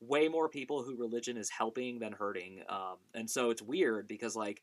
way 0.00 0.28
more 0.28 0.48
people 0.48 0.82
who 0.82 0.96
religion 0.96 1.36
is 1.36 1.50
helping 1.50 1.98
than 1.98 2.12
hurting. 2.12 2.62
Um, 2.68 2.96
and 3.14 3.28
so 3.28 3.50
it's 3.50 3.62
weird 3.62 4.08
because 4.08 4.34
like 4.34 4.62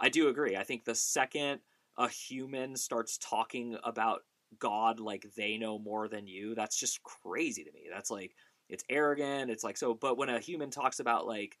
I 0.00 0.08
do 0.08 0.28
agree. 0.28 0.56
I 0.56 0.64
think 0.64 0.84
the 0.84 0.94
second 0.94 1.60
a 1.96 2.08
human 2.08 2.76
starts 2.76 3.18
talking 3.18 3.76
about 3.84 4.22
God 4.58 5.00
like 5.00 5.26
they 5.36 5.56
know 5.56 5.78
more 5.78 6.08
than 6.08 6.26
you, 6.26 6.54
that's 6.54 6.78
just 6.78 7.02
crazy 7.02 7.64
to 7.64 7.72
me. 7.72 7.86
That's 7.92 8.10
like 8.10 8.34
it's 8.68 8.84
arrogant. 8.88 9.50
It's 9.50 9.64
like 9.64 9.76
so. 9.76 9.94
But 9.94 10.18
when 10.18 10.28
a 10.28 10.40
human 10.40 10.70
talks 10.70 11.00
about 11.00 11.26
like 11.26 11.56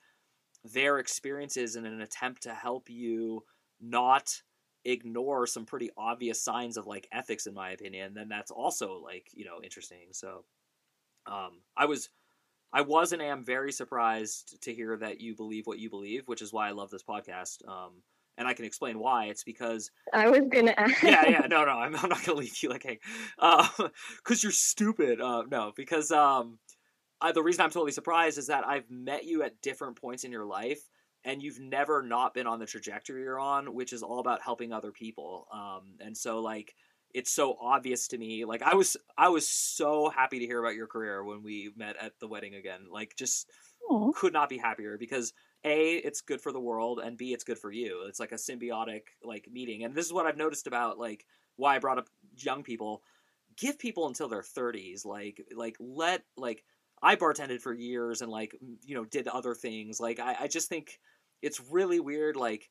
their 0.64 0.98
experiences 0.98 1.76
in 1.76 1.84
an 1.84 2.00
attempt 2.00 2.42
to 2.44 2.54
help 2.54 2.88
you 2.88 3.44
not 3.80 4.42
ignore 4.84 5.46
some 5.46 5.64
pretty 5.64 5.90
obvious 5.96 6.42
signs 6.42 6.76
of 6.76 6.86
like 6.86 7.08
ethics 7.12 7.46
in 7.46 7.54
my 7.54 7.70
opinion 7.70 8.12
then 8.12 8.28
that's 8.28 8.50
also 8.50 9.00
like 9.02 9.30
you 9.32 9.44
know 9.44 9.60
interesting 9.62 10.08
so 10.12 10.44
um 11.26 11.52
i 11.74 11.86
was 11.86 12.10
i 12.74 12.82
was 12.82 13.12
and 13.12 13.22
am 13.22 13.42
very 13.42 13.72
surprised 13.72 14.60
to 14.62 14.74
hear 14.74 14.96
that 14.96 15.20
you 15.20 15.34
believe 15.34 15.66
what 15.66 15.78
you 15.78 15.88
believe 15.88 16.26
which 16.26 16.42
is 16.42 16.52
why 16.52 16.68
i 16.68 16.72
love 16.72 16.90
this 16.90 17.02
podcast 17.02 17.66
um 17.66 18.02
and 18.36 18.48
I 18.48 18.54
can 18.54 18.64
explain 18.64 18.98
why. 18.98 19.26
It's 19.26 19.44
because 19.44 19.90
I 20.12 20.28
was 20.28 20.42
gonna 20.50 20.74
ask. 20.76 21.02
yeah, 21.02 21.28
yeah, 21.28 21.46
no, 21.48 21.64
no, 21.64 21.72
I'm, 21.72 21.94
I'm 21.96 22.08
not 22.08 22.24
gonna 22.24 22.38
leave 22.38 22.62
you 22.62 22.68
like, 22.68 22.82
hey, 22.82 22.98
uh, 23.38 23.68
because 24.16 24.42
you're 24.42 24.52
stupid. 24.52 25.20
Uh, 25.20 25.44
no, 25.50 25.72
because 25.76 26.10
um, 26.10 26.58
I, 27.20 27.32
the 27.32 27.42
reason 27.42 27.62
I'm 27.62 27.70
totally 27.70 27.92
surprised 27.92 28.38
is 28.38 28.48
that 28.48 28.66
I've 28.66 28.90
met 28.90 29.24
you 29.24 29.42
at 29.42 29.60
different 29.62 30.00
points 30.00 30.24
in 30.24 30.32
your 30.32 30.44
life, 30.44 30.80
and 31.24 31.42
you've 31.42 31.60
never 31.60 32.02
not 32.02 32.34
been 32.34 32.46
on 32.46 32.58
the 32.58 32.66
trajectory 32.66 33.22
you're 33.22 33.38
on, 33.38 33.74
which 33.74 33.92
is 33.92 34.02
all 34.02 34.18
about 34.18 34.42
helping 34.42 34.72
other 34.72 34.92
people. 34.92 35.46
Um, 35.52 35.96
and 36.00 36.16
so 36.16 36.40
like 36.40 36.74
it's 37.14 37.32
so 37.32 37.56
obvious 37.60 38.08
to 38.08 38.18
me. 38.18 38.44
Like 38.44 38.62
I 38.62 38.74
was, 38.74 38.96
I 39.16 39.28
was 39.28 39.48
so 39.48 40.10
happy 40.10 40.40
to 40.40 40.46
hear 40.46 40.60
about 40.60 40.74
your 40.74 40.88
career 40.88 41.24
when 41.24 41.42
we 41.42 41.72
met 41.76 41.96
at 42.00 42.18
the 42.20 42.28
wedding 42.28 42.54
again. 42.56 42.86
Like 42.90 43.16
just 43.16 43.50
Aww. 43.90 44.12
could 44.14 44.32
not 44.32 44.48
be 44.48 44.58
happier 44.58 44.98
because 44.98 45.32
a 45.64 45.94
it's 45.96 46.20
good 46.20 46.40
for 46.40 46.52
the 46.52 46.60
world 46.60 47.00
and 47.02 47.16
b 47.16 47.32
it's 47.32 47.44
good 47.44 47.58
for 47.58 47.72
you 47.72 48.04
it's 48.06 48.20
like 48.20 48.32
a 48.32 48.36
symbiotic 48.36 49.02
like 49.22 49.48
meeting 49.50 49.84
and 49.84 49.94
this 49.94 50.06
is 50.06 50.12
what 50.12 50.26
i've 50.26 50.36
noticed 50.36 50.66
about 50.66 50.98
like 50.98 51.24
why 51.56 51.76
i 51.76 51.78
brought 51.78 51.98
up 51.98 52.08
young 52.36 52.62
people 52.62 53.02
give 53.56 53.78
people 53.78 54.06
until 54.06 54.28
their 54.28 54.42
30s 54.42 55.04
like 55.04 55.42
like 55.56 55.76
let 55.80 56.22
like 56.36 56.64
i 57.02 57.16
bartended 57.16 57.60
for 57.60 57.72
years 57.72 58.20
and 58.20 58.30
like 58.30 58.56
you 58.84 58.94
know 58.94 59.04
did 59.04 59.28
other 59.28 59.54
things 59.54 60.00
like 60.00 60.20
i, 60.20 60.36
I 60.40 60.46
just 60.48 60.68
think 60.68 61.00
it's 61.42 61.60
really 61.70 62.00
weird 62.00 62.36
like 62.36 62.70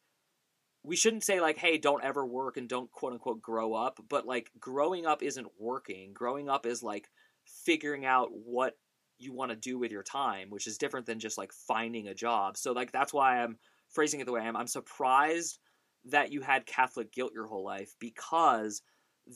we 0.84 0.96
shouldn't 0.96 1.24
say 1.24 1.39
like 1.39 1.58
hey 1.58 1.78
don't 1.78 2.04
ever 2.04 2.26
work 2.26 2.58
and 2.58 2.67
don't 2.67 2.91
quote 2.91 3.13
unquote 3.13 3.41
grow 3.41 3.74
up 3.74 4.00
but 4.10 4.26
like 4.26 4.52
growing 4.60 5.06
up 5.06 5.24
isn't 5.24 5.48
working 5.60 6.13
growing 6.13 6.50
up 6.50 6.65
is 6.65 6.84
like 6.84 7.10
figuring 7.46 8.06
out 8.06 8.30
what 8.32 8.76
you 9.17 9.34
want 9.34 9.52
to 9.52 9.56
do 9.56 9.78
with 9.78 9.91
your 9.91 10.04
time, 10.04 10.50
which 10.50 10.67
is 10.67 10.78
different 10.78 11.06
than 11.06 11.19
just 11.19 11.38
like 11.38 11.52
finding 11.54 12.08
a 12.08 12.13
job. 12.13 12.58
So 12.58 12.72
like 12.72 12.91
that's 12.91 13.13
why 13.13 13.41
I'm 13.41 13.58
phrasing 13.89 14.19
it 14.19 14.26
the 14.26 14.32
way 14.32 14.41
I 14.41 14.48
am. 14.48 14.56
I'm 14.56 14.67
surprised 14.67 15.60
that 16.06 16.32
you 16.32 16.41
had 16.41 16.65
Catholic 16.65 17.12
guilt 17.12 17.32
your 17.34 17.48
whole 17.48 17.63
life 17.63 17.96
because 18.00 18.82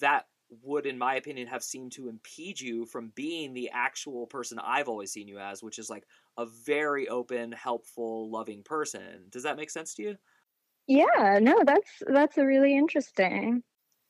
that 0.02 0.26
would 0.64 0.86
in 0.86 0.98
my 0.98 1.16
opinion 1.16 1.48
have 1.48 1.64
seemed 1.64 1.92
to 1.92 2.08
impede 2.08 2.60
you 2.60 2.86
from 2.86 3.12
being 3.16 3.54
the 3.54 3.70
actual 3.74 4.28
person 4.28 4.60
I've 4.60 4.88
always 4.88 5.12
seen 5.12 5.28
you 5.28 5.40
as, 5.40 5.62
which 5.62 5.80
is 5.80 5.90
like 5.90 6.06
a 6.38 6.46
very 6.46 7.08
open, 7.08 7.52
helpful, 7.52 8.30
loving 8.32 8.64
person. 8.64 9.26
Does 9.30 9.44
that 9.44 9.58
make 9.58 9.70
sense 9.70 9.94
to 9.96 10.04
you? 10.04 10.16
Yeah, 10.88 11.40
no, 11.42 11.64
that's 11.64 12.02
that's 12.08 12.38
a 12.38 12.46
really 12.46 12.76
interesting. 12.76 13.64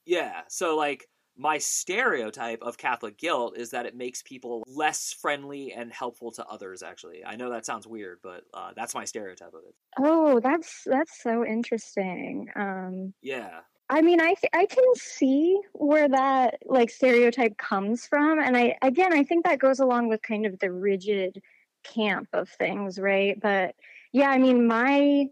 Yeah. 0.06 0.44
So 0.48 0.76
like 0.76 1.08
my 1.36 1.58
stereotype 1.58 2.62
of 2.62 2.78
Catholic 2.78 3.18
guilt 3.18 3.58
is 3.58 3.72
that 3.72 3.86
it 3.86 3.96
makes 3.96 4.22
people 4.24 4.64
less 4.68 5.14
friendly 5.14 5.72
and 5.74 5.92
helpful 5.92 6.32
to 6.34 6.46
others. 6.46 6.82
Actually, 6.82 7.24
I 7.26 7.36
know 7.36 7.50
that 7.52 7.66
sounds 7.66 7.86
weird, 7.86 8.20
but 8.24 8.46
uh, 8.54 8.74
that's 8.76 8.96
my 8.96 9.06
stereotype 9.06 9.54
of 9.54 9.64
it. 9.68 9.76
Oh, 9.98 10.40
that's 10.40 10.84
that's 10.86 11.22
so 11.22 11.46
interesting. 11.46 12.50
Um, 12.56 13.14
yeah. 13.22 13.62
I 13.90 14.02
mean, 14.02 14.20
I 14.20 14.34
th- 14.34 14.52
I 14.54 14.66
can 14.66 14.84
see 14.96 15.60
where 15.74 16.10
that 16.10 16.60
like 16.66 16.90
stereotype 16.90 17.58
comes 17.58 18.06
from, 18.08 18.40
and 18.40 18.58
I 18.58 18.78
again 18.82 19.14
I 19.14 19.24
think 19.24 19.46
that 19.46 19.60
goes 19.60 19.80
along 19.80 20.10
with 20.10 20.22
kind 20.22 20.46
of 20.46 20.60
the 20.60 20.72
rigid 20.72 21.42
camp 21.84 22.30
of 22.34 22.50
things, 22.50 23.00
right? 23.00 23.40
But 23.40 23.76
yeah, 24.12 24.30
I 24.30 24.40
mean, 24.40 24.68
my 24.68 25.30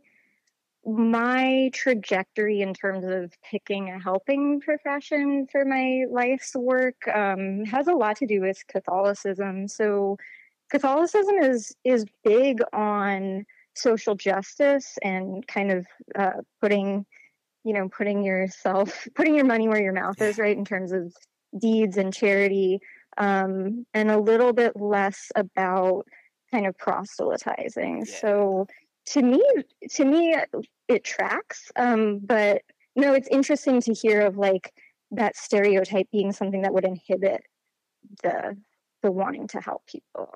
my 0.85 1.71
trajectory 1.73 2.61
in 2.61 2.73
terms 2.73 3.05
of 3.05 3.33
picking 3.49 3.89
a 3.89 3.99
helping 3.99 4.61
profession 4.61 5.47
for 5.51 5.65
my 5.65 6.03
life's 6.09 6.55
work 6.55 7.07
um, 7.13 7.65
has 7.65 7.87
a 7.87 7.93
lot 7.93 8.17
to 8.17 8.27
do 8.27 8.41
with 8.41 8.57
Catholicism. 8.67 9.67
So, 9.67 10.17
Catholicism 10.69 11.35
is 11.41 11.75
is 11.83 12.05
big 12.23 12.59
on 12.73 13.45
social 13.75 14.15
justice 14.15 14.97
and 15.03 15.45
kind 15.47 15.71
of 15.71 15.85
uh, 16.17 16.41
putting, 16.61 17.05
you 17.63 17.73
know, 17.73 17.89
putting 17.89 18.23
yourself, 18.23 19.07
putting 19.15 19.35
your 19.35 19.45
money 19.45 19.67
where 19.67 19.81
your 19.81 19.93
mouth 19.93 20.21
is, 20.21 20.37
right, 20.37 20.57
in 20.57 20.65
terms 20.65 20.91
of 20.91 21.13
deeds 21.59 21.97
and 21.97 22.13
charity, 22.13 22.79
um, 23.17 23.85
and 23.93 24.11
a 24.11 24.19
little 24.19 24.53
bit 24.53 24.79
less 24.79 25.31
about 25.35 26.05
kind 26.51 26.67
of 26.67 26.77
proselytizing. 26.77 28.05
Yeah. 28.05 28.19
So 28.19 28.67
to 29.07 29.21
me 29.21 29.43
to 29.89 30.05
me 30.05 30.35
it 30.87 31.03
tracks 31.03 31.71
um, 31.75 32.19
but 32.19 32.61
no 32.95 33.13
it's 33.13 33.27
interesting 33.27 33.81
to 33.81 33.93
hear 33.93 34.21
of 34.21 34.37
like 34.37 34.73
that 35.11 35.35
stereotype 35.35 36.07
being 36.11 36.31
something 36.31 36.61
that 36.61 36.73
would 36.73 36.85
inhibit 36.85 37.41
the 38.23 38.57
the 39.01 39.11
wanting 39.11 39.47
to 39.47 39.59
help 39.59 39.85
people. 39.85 40.31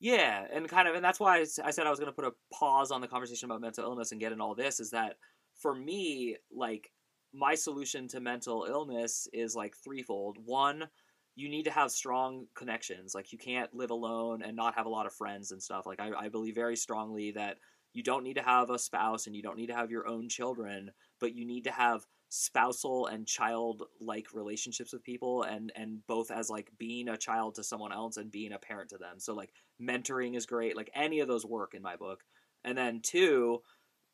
Yeah 0.00 0.44
and 0.52 0.68
kind 0.68 0.88
of 0.88 0.94
and 0.94 1.04
that's 1.04 1.20
why 1.20 1.38
i 1.38 1.70
said 1.70 1.86
i 1.86 1.90
was 1.90 1.98
going 1.98 2.10
to 2.10 2.14
put 2.14 2.24
a 2.24 2.32
pause 2.52 2.90
on 2.90 3.00
the 3.00 3.08
conversation 3.08 3.50
about 3.50 3.60
mental 3.60 3.84
illness 3.84 4.12
and 4.12 4.20
get 4.20 4.32
in 4.32 4.40
all 4.40 4.54
this 4.54 4.78
is 4.80 4.90
that 4.90 5.16
for 5.60 5.74
me 5.74 6.36
like 6.52 6.90
my 7.32 7.54
solution 7.54 8.08
to 8.08 8.20
mental 8.20 8.66
illness 8.68 9.28
is 9.32 9.54
like 9.54 9.76
threefold. 9.76 10.38
One 10.44 10.88
you 11.34 11.48
need 11.48 11.64
to 11.64 11.70
have 11.70 11.92
strong 11.92 12.46
connections 12.56 13.14
like 13.14 13.30
you 13.30 13.38
can't 13.38 13.72
live 13.72 13.90
alone 13.90 14.42
and 14.42 14.56
not 14.56 14.74
have 14.74 14.86
a 14.86 14.88
lot 14.88 15.06
of 15.06 15.12
friends 15.12 15.52
and 15.52 15.62
stuff. 15.62 15.86
Like 15.86 16.00
i, 16.00 16.10
I 16.16 16.28
believe 16.28 16.54
very 16.54 16.76
strongly 16.76 17.32
that 17.32 17.58
you 17.98 18.04
don't 18.04 18.22
need 18.22 18.36
to 18.36 18.42
have 18.42 18.70
a 18.70 18.78
spouse 18.78 19.26
and 19.26 19.34
you 19.34 19.42
don't 19.42 19.56
need 19.56 19.66
to 19.66 19.74
have 19.74 19.90
your 19.90 20.06
own 20.06 20.28
children, 20.28 20.92
but 21.18 21.34
you 21.34 21.44
need 21.44 21.64
to 21.64 21.72
have 21.72 22.06
spousal 22.28 23.06
and 23.06 23.26
child 23.26 23.82
like 24.00 24.28
relationships 24.32 24.92
with 24.92 25.02
people 25.02 25.42
and 25.42 25.72
and 25.74 26.06
both 26.06 26.30
as 26.30 26.48
like 26.48 26.70
being 26.78 27.08
a 27.08 27.16
child 27.16 27.56
to 27.56 27.64
someone 27.64 27.92
else 27.92 28.16
and 28.16 28.30
being 28.30 28.52
a 28.52 28.58
parent 28.58 28.90
to 28.90 28.98
them. 28.98 29.18
So 29.18 29.34
like 29.34 29.52
mentoring 29.82 30.36
is 30.36 30.46
great 30.46 30.76
like 30.76 30.90
any 30.94 31.18
of 31.18 31.26
those 31.26 31.44
work 31.44 31.74
in 31.74 31.82
my 31.82 31.96
book. 31.96 32.22
And 32.64 32.78
then 32.78 33.00
two 33.02 33.62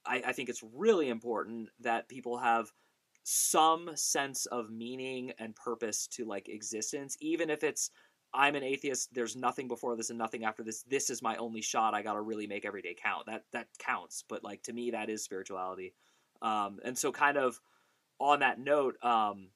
I, 0.07 0.23
I 0.29 0.33
think 0.33 0.49
it's 0.49 0.65
really 0.73 1.11
important 1.11 1.69
that 1.81 2.09
people 2.09 2.39
have 2.39 2.73
some 3.25 3.91
sense 3.97 4.47
of 4.47 4.71
meaning 4.71 5.33
and 5.39 5.55
purpose 5.55 6.07
to 6.07 6.25
like 6.25 6.49
existence 6.49 7.19
even 7.21 7.51
if 7.51 7.63
it's 7.63 7.91
I'm 8.35 8.57
an 8.57 8.65
atheist. 8.65 9.15
There's 9.15 9.37
nothing 9.37 9.69
before 9.69 9.97
this 9.97 10.11
and 10.11 10.19
nothing 10.19 10.45
after 10.45 10.63
this. 10.63 10.83
This 10.83 11.09
is 11.09 11.23
my 11.23 11.37
only 11.37 11.63
shot. 11.63 11.95
I 11.95 12.03
got 12.03 12.15
to 12.15 12.21
really 12.21 12.47
make 12.47 12.65
every 12.65 12.83
day 12.83 12.95
count. 13.01 13.27
That 13.27 13.45
that 13.53 13.69
counts. 13.79 14.25
But 14.29 14.43
like 14.43 14.63
to 14.65 14.73
me, 14.73 14.91
that 14.91 15.09
is 15.09 15.23
spirituality. 15.23 15.95
Um, 16.43 16.81
and 16.85 16.99
so, 16.99 17.13
kind 17.13 17.37
of 17.39 17.61
on 18.19 18.41
that 18.41 18.59
note, 18.59 18.97
um, 19.03 19.49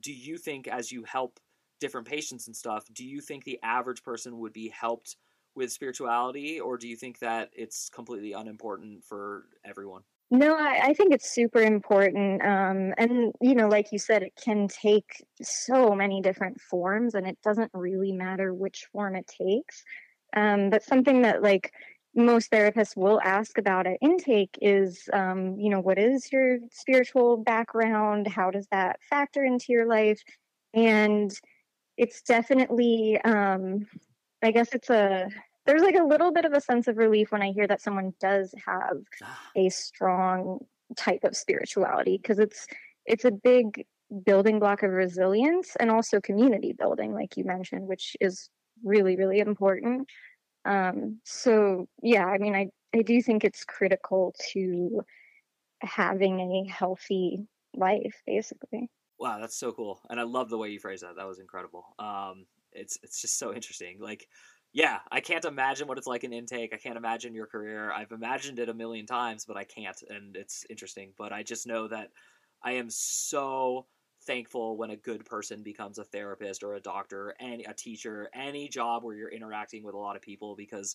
do 0.00 0.12
you 0.12 0.36
think 0.38 0.68
as 0.68 0.92
you 0.92 1.04
help 1.04 1.40
different 1.80 2.06
patients 2.06 2.46
and 2.46 2.56
stuff, 2.56 2.84
do 2.92 3.04
you 3.04 3.20
think 3.20 3.44
the 3.44 3.58
average 3.62 4.02
person 4.02 4.38
would 4.38 4.52
be 4.52 4.68
helped 4.68 5.16
with 5.54 5.72
spirituality, 5.72 6.60
or 6.60 6.76
do 6.76 6.86
you 6.86 6.96
think 6.96 7.18
that 7.20 7.50
it's 7.54 7.88
completely 7.88 8.32
unimportant 8.32 9.04
for 9.04 9.44
everyone? 9.64 10.02
No, 10.30 10.56
I, 10.56 10.80
I, 10.86 10.94
think 10.94 11.12
it's 11.14 11.30
super 11.32 11.60
important. 11.60 12.42
Um, 12.42 12.92
and, 12.98 13.32
you 13.40 13.54
know, 13.54 13.68
like 13.68 13.92
you 13.92 13.98
said, 13.98 14.24
it 14.24 14.32
can 14.42 14.66
take 14.66 15.24
so 15.40 15.94
many 15.94 16.20
different 16.20 16.60
forms 16.60 17.14
and 17.14 17.28
it 17.28 17.38
doesn't 17.44 17.70
really 17.72 18.10
matter 18.10 18.52
which 18.52 18.86
form 18.92 19.14
it 19.14 19.28
takes. 19.28 19.84
Um, 20.34 20.70
but 20.70 20.82
something 20.82 21.22
that, 21.22 21.42
like, 21.42 21.72
most 22.16 22.50
therapists 22.50 22.96
will 22.96 23.20
ask 23.22 23.56
about 23.58 23.86
at 23.86 23.98
intake 24.00 24.58
is, 24.60 25.08
um, 25.12 25.60
you 25.60 25.70
know, 25.70 25.80
what 25.80 25.98
is 25.98 26.32
your 26.32 26.58
spiritual 26.72 27.36
background? 27.36 28.26
How 28.26 28.50
does 28.50 28.66
that 28.72 28.98
factor 29.08 29.44
into 29.44 29.66
your 29.68 29.86
life? 29.86 30.20
And 30.74 31.30
it's 31.96 32.22
definitely, 32.22 33.20
um, 33.24 33.86
I 34.42 34.50
guess 34.50 34.74
it's 34.74 34.90
a 34.90 35.28
there's 35.66 35.82
like 35.82 35.96
a 35.96 36.04
little 36.04 36.32
bit 36.32 36.44
of 36.44 36.52
a 36.52 36.60
sense 36.60 36.88
of 36.88 36.96
relief 36.96 37.32
when 37.32 37.42
I 37.42 37.52
hear 37.52 37.66
that 37.66 37.80
someone 37.80 38.12
does 38.20 38.54
have 38.66 38.98
a 39.56 39.68
strong 39.68 40.64
type 40.96 41.24
of 41.24 41.36
spirituality 41.36 42.18
because 42.20 42.38
it's 42.38 42.66
it's 43.04 43.24
a 43.24 43.30
big 43.30 43.84
building 44.24 44.58
block 44.58 44.82
of 44.82 44.90
resilience 44.90 45.76
and 45.80 45.90
also 45.90 46.20
community 46.20 46.72
building, 46.72 47.12
like 47.12 47.36
you 47.36 47.44
mentioned, 47.44 47.86
which 47.88 48.16
is 48.20 48.48
really, 48.84 49.16
really 49.16 49.40
important. 49.40 50.08
Um, 50.64 51.20
so 51.24 51.88
yeah, 52.02 52.26
I 52.26 52.38
mean, 52.38 52.54
I, 52.54 52.68
I 52.94 53.02
do 53.02 53.20
think 53.22 53.44
it's 53.44 53.64
critical 53.64 54.34
to 54.52 55.02
having 55.80 56.40
a 56.40 56.70
healthy 56.70 57.46
life, 57.74 58.22
basically. 58.26 58.90
Wow, 59.18 59.38
that's 59.40 59.56
so 59.56 59.72
cool, 59.72 60.00
and 60.10 60.20
I 60.20 60.24
love 60.24 60.50
the 60.50 60.58
way 60.58 60.68
you 60.70 60.78
phrase 60.78 61.00
that. 61.00 61.16
That 61.16 61.26
was 61.26 61.38
incredible. 61.38 61.86
Um, 61.98 62.46
it's 62.72 62.98
it's 63.02 63.20
just 63.20 63.38
so 63.38 63.54
interesting. 63.54 63.98
Like, 63.98 64.26
yeah, 64.72 65.00
I 65.10 65.20
can't 65.20 65.44
imagine 65.44 65.88
what 65.88 65.96
it's 65.98 66.06
like 66.06 66.24
in 66.24 66.32
intake. 66.32 66.74
I 66.74 66.76
can't 66.76 66.98
imagine 66.98 67.34
your 67.34 67.46
career. 67.46 67.90
I've 67.90 68.12
imagined 68.12 68.58
it 68.58 68.68
a 68.68 68.74
million 68.74 69.06
times, 69.06 69.44
but 69.46 69.56
I 69.56 69.64
can't, 69.64 69.96
and 70.08 70.36
it's 70.36 70.66
interesting. 70.68 71.14
But 71.16 71.32
I 71.32 71.42
just 71.42 71.66
know 71.66 71.88
that 71.88 72.10
I 72.62 72.72
am 72.72 72.90
so 72.90 73.86
thankful 74.26 74.76
when 74.76 74.90
a 74.90 74.96
good 74.96 75.24
person 75.24 75.62
becomes 75.62 75.98
a 75.98 76.04
therapist 76.04 76.62
or 76.62 76.74
a 76.74 76.80
doctor 76.80 77.34
and 77.40 77.64
a 77.66 77.72
teacher, 77.72 78.28
any 78.34 78.68
job 78.68 79.02
where 79.02 79.16
you're 79.16 79.30
interacting 79.30 79.82
with 79.82 79.94
a 79.94 79.98
lot 79.98 80.16
of 80.16 80.22
people, 80.22 80.56
because, 80.56 80.94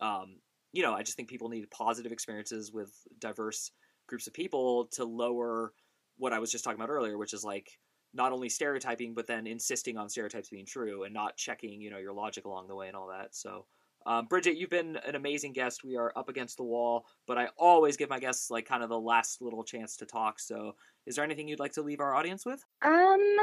um, 0.00 0.40
you 0.72 0.82
know, 0.82 0.92
I 0.92 1.02
just 1.02 1.16
think 1.16 1.28
people 1.30 1.48
need 1.48 1.70
positive 1.70 2.12
experiences 2.12 2.72
with 2.72 2.92
diverse 3.18 3.70
groups 4.08 4.26
of 4.26 4.34
people 4.34 4.86
to 4.92 5.04
lower 5.04 5.72
what 6.16 6.32
I 6.32 6.38
was 6.38 6.50
just 6.50 6.64
talking 6.64 6.78
about 6.80 6.90
earlier, 6.90 7.16
which 7.16 7.32
is 7.32 7.44
like 7.44 7.78
not 8.14 8.32
only 8.32 8.48
stereotyping, 8.48 9.14
but 9.14 9.26
then 9.26 9.46
insisting 9.46 9.96
on 9.96 10.08
stereotypes 10.08 10.50
being 10.50 10.66
true 10.66 11.04
and 11.04 11.14
not 11.14 11.36
checking, 11.36 11.80
you 11.80 11.90
know, 11.90 11.98
your 11.98 12.12
logic 12.12 12.44
along 12.44 12.68
the 12.68 12.74
way 12.74 12.88
and 12.88 12.96
all 12.96 13.08
that. 13.08 13.34
So, 13.34 13.66
um, 14.04 14.26
Bridget, 14.26 14.56
you've 14.56 14.70
been 14.70 14.96
an 15.06 15.14
amazing 15.14 15.52
guest. 15.52 15.84
We 15.84 15.96
are 15.96 16.12
up 16.16 16.28
against 16.28 16.56
the 16.56 16.64
wall, 16.64 17.06
but 17.26 17.38
I 17.38 17.48
always 17.56 17.96
give 17.96 18.10
my 18.10 18.18
guests 18.18 18.50
like 18.50 18.66
kind 18.66 18.82
of 18.82 18.88
the 18.88 18.98
last 18.98 19.40
little 19.40 19.64
chance 19.64 19.96
to 19.98 20.06
talk. 20.06 20.40
So, 20.40 20.74
is 21.06 21.16
there 21.16 21.24
anything 21.24 21.48
you'd 21.48 21.60
like 21.60 21.72
to 21.72 21.82
leave 21.82 22.00
our 22.00 22.14
audience 22.14 22.44
with? 22.44 22.62
Um, 22.82 23.36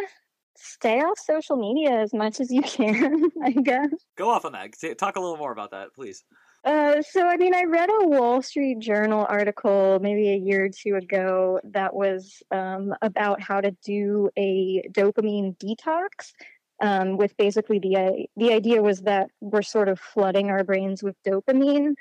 stay 0.55 0.99
off 0.99 1.17
social 1.19 1.55
media 1.55 1.99
as 1.99 2.13
much 2.13 2.39
as 2.39 2.51
you 2.51 2.61
can, 2.61 3.23
I 3.43 3.51
guess. 3.51 3.89
Go 4.17 4.29
off 4.29 4.45
on 4.45 4.51
that. 4.51 4.73
Talk 4.97 5.15
a 5.15 5.19
little 5.19 5.37
more 5.37 5.51
about 5.51 5.71
that, 5.71 5.93
please. 5.95 6.23
Uh, 6.65 7.01
so 7.01 7.25
I 7.25 7.37
mean, 7.37 7.55
I 7.55 7.63
read 7.63 7.89
a 7.89 8.07
Wall 8.07 8.41
Street 8.41 8.79
Journal 8.79 9.25
article 9.27 9.99
maybe 10.01 10.29
a 10.29 10.35
year 10.35 10.65
or 10.65 10.69
two 10.69 10.95
ago 10.95 11.59
that 11.63 11.93
was 11.93 12.43
um, 12.51 12.93
about 13.01 13.41
how 13.41 13.61
to 13.61 13.71
do 13.83 14.29
a 14.37 14.83
dopamine 14.91 15.57
detox. 15.57 16.33
Um, 16.81 17.17
with 17.17 17.35
basically 17.35 17.79
the 17.79 18.27
the 18.37 18.53
idea 18.53 18.81
was 18.81 19.01
that 19.01 19.29
we're 19.41 19.61
sort 19.61 19.89
of 19.89 19.99
flooding 19.99 20.49
our 20.49 20.63
brains 20.63 21.03
with 21.03 21.15
dopamine 21.27 21.95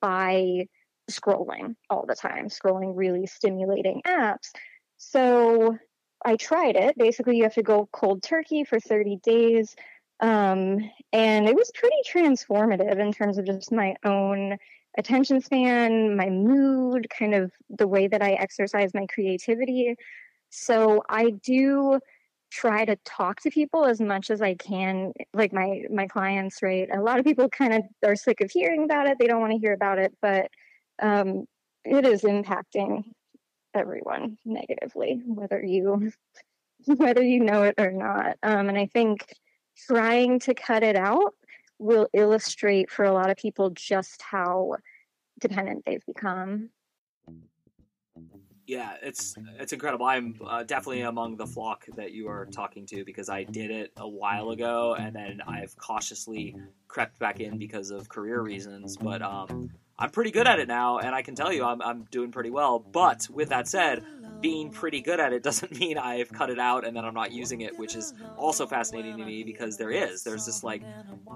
by 0.00 0.68
scrolling 1.10 1.76
all 1.90 2.06
the 2.06 2.14
time, 2.14 2.48
scrolling 2.48 2.92
really 2.96 3.26
stimulating 3.26 4.02
apps. 4.06 4.50
So 4.96 5.76
I 6.24 6.36
tried 6.36 6.76
it. 6.76 6.96
Basically, 6.96 7.36
you 7.36 7.42
have 7.44 7.54
to 7.54 7.62
go 7.62 7.88
cold 7.92 8.22
turkey 8.22 8.64
for 8.64 8.78
30 8.78 9.16
days. 9.22 9.74
Um, 10.22 10.78
and 11.12 11.48
it 11.48 11.56
was 11.56 11.70
pretty 11.74 11.96
transformative 12.10 12.98
in 12.98 13.12
terms 13.12 13.38
of 13.38 13.46
just 13.46 13.72
my 13.72 13.96
own 14.04 14.56
attention 14.98 15.40
span, 15.40 16.16
my 16.16 16.30
mood, 16.30 17.08
kind 17.10 17.34
of 17.34 17.52
the 17.70 17.88
way 17.88 18.08
that 18.08 18.22
I 18.22 18.32
exercise 18.34 18.94
my 18.94 19.06
creativity. 19.12 19.96
So 20.50 21.02
I 21.08 21.30
do 21.30 22.00
try 22.52 22.84
to 22.84 22.96
talk 23.04 23.40
to 23.40 23.50
people 23.50 23.84
as 23.86 24.00
much 24.00 24.30
as 24.30 24.42
I 24.42 24.54
can, 24.54 25.12
like 25.34 25.52
my 25.52 25.84
my 25.90 26.06
clients, 26.06 26.62
right? 26.62 26.88
A 26.94 27.00
lot 27.02 27.18
of 27.18 27.24
people 27.24 27.48
kind 27.48 27.74
of 27.74 27.82
are 28.04 28.16
sick 28.16 28.40
of 28.42 28.50
hearing 28.50 28.84
about 28.84 29.08
it. 29.08 29.18
They 29.18 29.26
don't 29.26 29.40
want 29.40 29.52
to 29.52 29.58
hear 29.58 29.72
about 29.72 29.98
it, 29.98 30.14
but 30.22 30.50
um, 31.02 31.46
it 31.84 32.06
is 32.06 32.22
impacting 32.22 33.04
everyone 33.74 34.38
negatively, 34.44 35.22
whether 35.26 35.62
you 35.62 36.12
whether 36.86 37.22
you 37.22 37.40
know 37.40 37.64
it 37.64 37.76
or 37.78 37.92
not. 37.92 38.36
Um, 38.42 38.68
and 38.68 38.78
I 38.78 38.86
think 38.86 39.34
trying 39.76 40.38
to 40.40 40.54
cut 40.54 40.82
it 40.82 40.96
out 40.96 41.34
will 41.78 42.08
illustrate 42.12 42.90
for 42.90 43.04
a 43.04 43.12
lot 43.12 43.30
of 43.30 43.36
people 43.36 43.70
just 43.70 44.22
how 44.22 44.76
dependent 45.40 45.84
they've 45.84 46.04
become. 46.06 46.70
Yeah, 48.66 48.94
it's 49.02 49.34
it's 49.58 49.72
incredible. 49.72 50.06
I'm 50.06 50.36
uh, 50.46 50.62
definitely 50.62 51.02
among 51.02 51.36
the 51.36 51.46
flock 51.46 51.84
that 51.96 52.12
you 52.12 52.28
are 52.28 52.46
talking 52.46 52.86
to 52.86 53.04
because 53.04 53.28
I 53.28 53.42
did 53.42 53.70
it 53.70 53.92
a 53.96 54.08
while 54.08 54.50
ago 54.50 54.94
and 54.98 55.14
then 55.14 55.42
I've 55.46 55.76
cautiously 55.76 56.56
crept 56.86 57.18
back 57.18 57.40
in 57.40 57.58
because 57.58 57.90
of 57.90 58.08
career 58.08 58.40
reasons. 58.40 58.96
But 58.96 59.20
um, 59.20 59.68
I'm 59.98 60.10
pretty 60.10 60.30
good 60.30 60.48
at 60.48 60.58
it 60.58 60.68
now, 60.68 60.98
and 60.98 61.14
I 61.14 61.22
can 61.22 61.34
tell 61.34 61.52
you 61.52 61.64
I'm 61.64 61.80
I'm 61.82 62.04
doing 62.10 62.32
pretty 62.32 62.50
well. 62.50 62.78
But 62.78 63.28
with 63.30 63.50
that 63.50 63.68
said, 63.68 64.04
being 64.40 64.70
pretty 64.70 65.00
good 65.00 65.20
at 65.20 65.32
it 65.32 65.42
doesn't 65.48 65.78
mean 65.78 65.96
I've 65.96 66.30
cut 66.30 66.50
it 66.50 66.58
out 66.58 66.84
and 66.84 66.94
then 66.94 67.04
I'm 67.04 67.14
not 67.14 67.32
using 67.32 67.62
it, 67.62 67.78
which 67.78 67.94
is 67.96 68.12
also 68.36 68.66
fascinating 68.66 69.16
to 69.16 69.24
me 69.24 69.44
because 69.44 69.78
there 69.78 69.90
is. 69.90 70.22
There's 70.24 70.44
this 70.44 70.62
like 70.62 70.82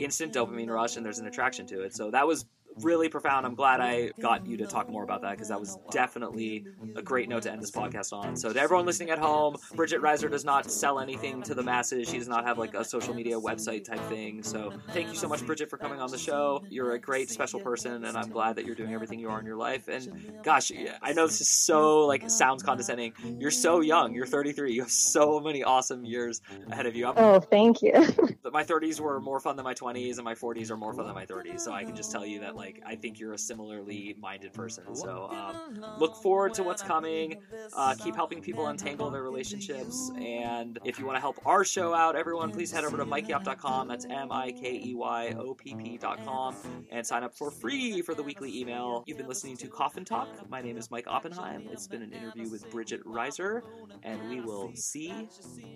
instant 0.00 0.34
dopamine 0.34 0.68
rush 0.68 0.96
and 0.96 1.06
there's 1.06 1.20
an 1.20 1.26
attraction 1.26 1.66
to 1.68 1.82
it. 1.82 1.94
So 1.94 2.10
that 2.10 2.26
was 2.26 2.44
really 2.82 3.08
profound. 3.08 3.46
I'm 3.46 3.54
glad 3.54 3.80
I 3.80 4.10
got 4.20 4.46
you 4.46 4.56
to 4.58 4.66
talk 4.66 4.88
more 4.88 5.02
about 5.02 5.22
that 5.22 5.32
because 5.32 5.48
that 5.48 5.60
was 5.60 5.78
definitely 5.90 6.66
a 6.94 7.02
great 7.02 7.28
note 7.28 7.42
to 7.42 7.52
end 7.52 7.62
this 7.62 7.70
podcast 7.70 8.12
on. 8.12 8.36
So, 8.36 8.52
to 8.52 8.60
everyone 8.60 8.86
listening 8.86 9.10
at 9.10 9.18
home, 9.18 9.56
Bridget 9.74 10.00
Reiser 10.00 10.30
does 10.30 10.44
not 10.44 10.70
sell 10.70 11.00
anything 11.00 11.42
to 11.42 11.54
the 11.54 11.62
masses. 11.62 12.08
She 12.08 12.18
does 12.18 12.28
not 12.28 12.44
have 12.44 12.58
like 12.58 12.74
a 12.74 12.84
social 12.84 13.14
media 13.14 13.36
website 13.38 13.84
type 13.84 14.00
thing. 14.08 14.42
So, 14.42 14.72
thank 14.90 15.08
you 15.08 15.16
so 15.16 15.28
much, 15.28 15.44
Bridget, 15.44 15.70
for 15.70 15.78
coming 15.78 16.00
on 16.00 16.10
the 16.10 16.18
show. 16.18 16.64
You're 16.68 16.92
a 16.92 16.98
great, 16.98 17.30
special 17.30 17.60
person, 17.60 18.04
and 18.04 18.16
I'm 18.16 18.30
glad 18.30 18.56
that 18.56 18.66
you're 18.66 18.74
doing 18.74 18.92
everything 18.92 19.18
you 19.18 19.28
are 19.30 19.40
in 19.40 19.46
your 19.46 19.56
life. 19.56 19.88
And 19.88 20.32
gosh, 20.42 20.72
I 21.02 21.12
know 21.12 21.26
this 21.26 21.40
is 21.40 21.48
so 21.48 22.06
like 22.06 22.28
sounds 22.30 22.62
condescending. 22.62 23.12
You're 23.38 23.50
so 23.50 23.80
young. 23.80 24.14
You're 24.14 24.26
33. 24.26 24.72
You 24.72 24.82
have 24.82 24.90
so 24.90 25.40
many 25.40 25.62
awesome 25.62 26.04
years 26.04 26.40
ahead 26.70 26.86
of 26.86 26.96
you. 26.96 27.06
I'm, 27.06 27.14
oh, 27.16 27.40
thank 27.40 27.82
you. 27.82 27.92
my 28.56 28.64
30s 28.64 29.00
were 29.00 29.20
more 29.20 29.38
fun 29.38 29.56
than 29.56 29.64
my 29.64 29.74
20s, 29.74 30.16
and 30.16 30.24
my 30.24 30.34
40s 30.34 30.70
are 30.70 30.76
more 30.76 30.94
fun 30.94 31.04
than 31.04 31.14
my 31.14 31.26
30s. 31.26 31.60
So 31.60 31.72
I 31.72 31.84
can 31.84 31.94
just 31.94 32.10
tell 32.10 32.24
you 32.24 32.40
that 32.40 32.56
like 32.56 32.65
like 32.66 32.82
I 32.84 32.96
think 32.96 33.20
you're 33.20 33.32
a 33.32 33.38
similarly 33.38 34.16
minded 34.18 34.52
person. 34.52 34.94
So 34.94 35.28
um, 35.30 35.84
look 35.98 36.16
forward 36.16 36.54
to 36.54 36.64
what's 36.64 36.82
coming. 36.82 37.40
Uh, 37.74 37.94
keep 37.94 38.14
helping 38.14 38.42
people 38.42 38.66
untangle 38.66 39.10
their 39.10 39.22
relationships. 39.22 40.10
And 40.18 40.78
if 40.84 40.98
you 40.98 41.06
want 41.06 41.16
to 41.16 41.20
help 41.20 41.38
our 41.46 41.64
show 41.64 41.94
out, 41.94 42.16
everyone, 42.16 42.50
please 42.50 42.72
head 42.72 42.84
over 42.84 42.96
to 42.96 43.04
mikeyopp.com. 43.04 43.88
That's 43.88 44.04
M 44.06 44.32
I 44.32 44.50
K 44.50 44.82
E 44.84 44.94
Y 44.94 45.34
O 45.38 45.54
P 45.54 45.74
P.com 45.76 46.56
and 46.90 47.06
sign 47.06 47.22
up 47.22 47.34
for 47.34 47.50
free 47.50 48.02
for 48.02 48.14
the 48.14 48.22
weekly 48.22 48.58
email. 48.58 49.04
You've 49.06 49.18
been 49.18 49.28
listening 49.28 49.56
to 49.58 49.68
Coffin 49.68 50.04
Talk. 50.04 50.28
My 50.50 50.60
name 50.60 50.76
is 50.76 50.90
Mike 50.90 51.06
Oppenheim. 51.06 51.68
It's 51.70 51.86
been 51.86 52.02
an 52.02 52.12
interview 52.12 52.50
with 52.50 52.68
Bridget 52.70 53.04
Reiser, 53.04 53.62
and 54.02 54.28
we 54.28 54.40
will 54.40 54.72
see 54.74 55.28